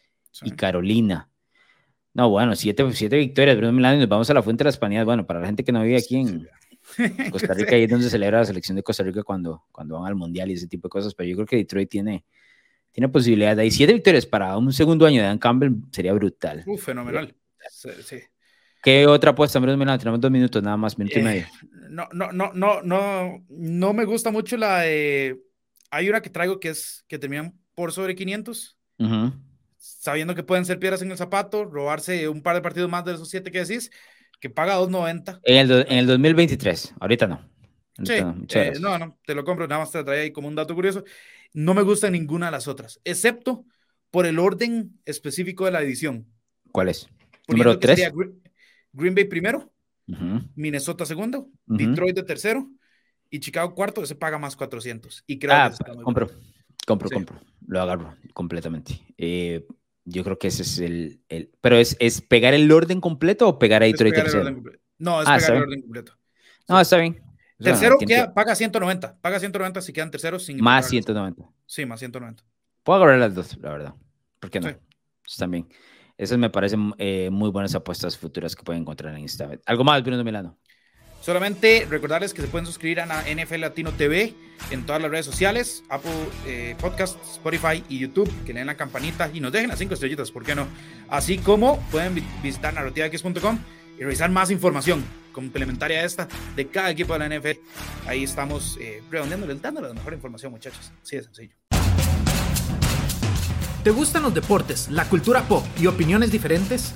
y 0.43 0.51
Carolina. 0.51 1.29
No, 2.13 2.29
bueno, 2.29 2.55
siete, 2.55 2.89
siete 2.93 3.17
victorias, 3.17 3.57
Bruno 3.57 3.73
Milano, 3.73 3.97
y 3.97 3.99
nos 3.99 4.07
vamos 4.07 4.29
a 4.29 4.33
la 4.33 4.41
Fuente 4.41 4.63
de 4.63 4.69
las 4.69 4.77
Panías. 4.77 5.03
Bueno, 5.03 5.27
para 5.27 5.41
la 5.41 5.47
gente 5.47 5.65
que 5.65 5.73
no 5.73 5.83
vive 5.83 5.97
aquí 5.97 6.15
en, 6.15 6.47
Costa 7.31 7.53
Rica, 7.53 7.75
ahí 7.75 7.83
es 7.83 7.89
donde 7.89 8.05
se 8.05 8.11
celebra 8.11 8.39
la 8.39 8.45
selección 8.45 8.75
de 8.75 8.83
Costa 8.83 9.03
Rica 9.03 9.23
cuando, 9.23 9.65
cuando 9.71 9.99
van 9.99 10.07
al 10.07 10.15
Mundial 10.15 10.49
y 10.49 10.53
ese 10.53 10.67
tipo 10.67 10.87
de 10.87 10.91
cosas, 10.91 11.13
pero 11.13 11.29
yo 11.29 11.35
creo 11.35 11.45
que 11.45 11.55
Detroit 11.57 11.89
tiene, 11.89 12.25
tiene 12.91 13.09
posibilidades. 13.09 13.59
Hay 13.59 13.71
siete 13.71 13.93
victorias 13.93 14.25
para 14.25 14.57
un 14.57 14.71
segundo 14.73 15.05
año 15.05 15.21
de 15.21 15.27
Dan 15.27 15.37
Campbell 15.37 15.73
sería 15.91 16.13
brutal. 16.13 16.63
Uh, 16.65 16.77
fenomenal. 16.77 17.35
¿Qué 18.81 19.07
otra 19.07 19.31
apuesta? 19.31 19.59
Tenemos 19.59 20.21
dos 20.21 20.31
minutos 20.31 20.63
nada 20.63 20.77
más, 20.77 20.97
minuto 20.97 21.19
y 21.19 21.21
eh, 21.21 21.25
medio. 21.25 21.47
No, 21.89 22.07
no, 22.13 22.31
no, 22.31 22.51
no, 22.53 22.81
no, 22.81 23.45
no 23.49 23.93
me 23.93 24.05
gusta 24.05 24.31
mucho 24.31 24.57
la 24.57 24.81
de... 24.81 25.41
Hay 25.91 26.09
una 26.09 26.21
que 26.21 26.29
traigo 26.29 26.59
que 26.59 26.69
es 26.69 27.03
que 27.07 27.19
terminan 27.19 27.59
por 27.75 27.91
sobre 27.91 28.15
500. 28.15 28.77
Sabiendo 29.77 30.35
que 30.35 30.43
pueden 30.43 30.65
ser 30.65 30.79
piedras 30.79 31.01
en 31.01 31.11
el 31.11 31.17
zapato, 31.17 31.65
robarse 31.65 32.29
un 32.29 32.41
par 32.41 32.55
de 32.55 32.61
partidos 32.61 32.89
más 32.89 33.05
de 33.05 33.13
esos 33.13 33.29
siete 33.29 33.51
que 33.51 33.59
decís 33.59 33.91
que 34.39 34.49
paga 34.49 34.79
2.90. 34.79 35.41
En 35.43 35.57
el, 35.57 35.85
en 35.89 35.97
el 35.97 36.07
2023, 36.07 36.95
ahorita 36.99 37.27
no. 37.27 37.49
sí, 38.03 38.13
eh, 38.13 38.73
no, 38.79 38.97
no, 38.97 39.17
te 39.25 39.35
lo 39.35 39.43
compro, 39.43 39.67
nada 39.67 39.81
más 39.81 39.91
te 39.91 40.03
trae 40.03 40.21
ahí 40.21 40.31
como 40.31 40.47
un 40.47 40.55
dato 40.55 40.73
curioso. 40.75 41.03
No 41.53 41.73
me 41.73 41.81
gusta 41.81 42.09
ninguna 42.09 42.47
de 42.47 42.51
las 42.53 42.67
otras, 42.67 42.99
excepto 43.03 43.65
por 44.11 44.25
el 44.25 44.39
orden 44.39 44.99
específico 45.05 45.65
de 45.65 45.71
la 45.71 45.81
edición. 45.81 46.27
¿Cuál 46.71 46.89
es? 46.89 47.09
Número 47.47 47.77
3. 47.77 48.11
Green 48.91 49.15
Bay 49.15 49.25
primero, 49.25 49.71
Minnesota 50.55 51.05
segundo, 51.05 51.49
Detroit 51.65 52.15
de 52.15 52.23
tercero 52.23 52.69
y 53.29 53.39
Chicago 53.39 53.75
cuarto, 53.75 54.01
ese 54.03 54.15
paga 54.15 54.39
más 54.39 54.55
400. 54.55 55.23
Y 55.27 55.37
creo 55.37 55.53
ah, 55.53 55.71
compro, 56.03 56.29
compro, 56.87 57.09
compro, 57.09 57.39
lo 57.67 57.81
agarro 57.81 58.15
completamente. 58.33 58.99
Eh, 59.17 59.65
yo 60.05 60.23
creo 60.23 60.37
que 60.39 60.47
ese 60.47 60.63
es 60.63 60.79
el. 60.79 61.21
el 61.29 61.51
pero 61.61 61.77
es, 61.77 61.95
es, 61.99 62.21
pegar 62.21 62.53
el 62.53 62.71
orden 62.71 63.01
completo 63.01 63.47
o 63.47 63.59
pegar 63.59 63.83
a 63.83 63.85
Detroit 63.85 64.15
tercero? 64.15 64.61
No, 64.97 65.21
es 65.21 65.27
ah, 65.27 65.37
pegar 65.37 65.55
el 65.55 65.61
orden 65.63 65.81
completo. 65.81 66.13
No, 66.67 66.79
está 66.79 66.97
bien. 66.97 67.21
tercero 67.57 67.97
paga 68.33 68.55
190. 68.55 69.19
Paga 69.21 69.39
190 69.39 69.81
si 69.81 69.93
quedan 69.93 70.11
terceros. 70.11 70.45
Sin 70.45 70.61
más 70.61 70.87
190. 70.87 71.43
Sí, 71.65 71.85
más 71.85 71.99
190. 71.99 72.43
Puedo 72.83 73.03
agarrar 73.03 73.19
las 73.19 73.35
dos, 73.35 73.57
la 73.57 73.71
verdad. 73.71 73.93
¿Por 74.39 74.49
qué 74.49 74.59
no? 74.59 74.69
Están 75.25 75.51
bien. 75.51 75.67
Esas 76.17 76.37
me 76.37 76.49
parecen 76.49 76.93
eh, 76.97 77.29
muy 77.31 77.49
buenas 77.49 77.75
apuestas 77.75 78.17
futuras 78.17 78.55
que 78.55 78.63
pueden 78.63 78.81
encontrar 78.81 79.13
en 79.13 79.21
Instabet. 79.21 79.61
¿Algo 79.65 79.83
más, 79.83 80.03
Bruno 80.03 80.23
Milano? 80.23 80.57
Solamente 81.29 81.85
recordarles 81.87 82.33
que 82.33 82.41
se 82.41 82.47
pueden 82.47 82.65
suscribir 82.65 83.01
a 83.01 83.05
NFL 83.05 83.59
Latino 83.59 83.91
TV 83.91 84.33
en 84.71 84.83
todas 84.83 84.99
las 84.99 85.11
redes 85.11 85.27
sociales, 85.27 85.83
Apple 85.87 86.11
eh, 86.47 86.75
Podcast, 86.81 87.21
Spotify 87.23 87.83
y 87.87 87.99
YouTube, 87.99 88.27
que 88.47 88.51
le 88.51 88.61
den 88.61 88.65
la 88.65 88.75
campanita 88.75 89.29
y 89.31 89.39
nos 89.39 89.51
dejen 89.51 89.69
las 89.69 89.77
cinco 89.77 89.93
estrellitas, 89.93 90.31
¿por 90.31 90.43
qué 90.43 90.55
no? 90.55 90.65
Así 91.07 91.37
como 91.37 91.79
pueden 91.91 92.15
visitar 92.41 92.73
narrativax.com 92.73 93.59
y 93.99 94.01
revisar 94.01 94.31
más 94.31 94.49
información 94.49 95.05
complementaria 95.31 95.99
a 95.99 96.03
esta 96.03 96.27
de 96.55 96.67
cada 96.67 96.89
equipo 96.89 97.13
de 97.13 97.19
la 97.19 97.37
NFL. 97.37 97.59
Ahí 98.07 98.23
estamos 98.23 98.79
eh, 98.81 99.03
redondeándole, 99.11 99.53
dando 99.53 99.81
la 99.81 99.93
mejor 99.93 100.13
información, 100.13 100.51
muchachos. 100.51 100.91
Así 101.03 101.17
de 101.17 101.25
sencillo. 101.25 101.55
¿Te 103.83 103.91
gustan 103.91 104.23
los 104.23 104.33
deportes, 104.33 104.89
la 104.89 105.05
cultura 105.05 105.43
pop 105.43 105.63
y 105.79 105.85
opiniones 105.85 106.31
diferentes? 106.31 106.95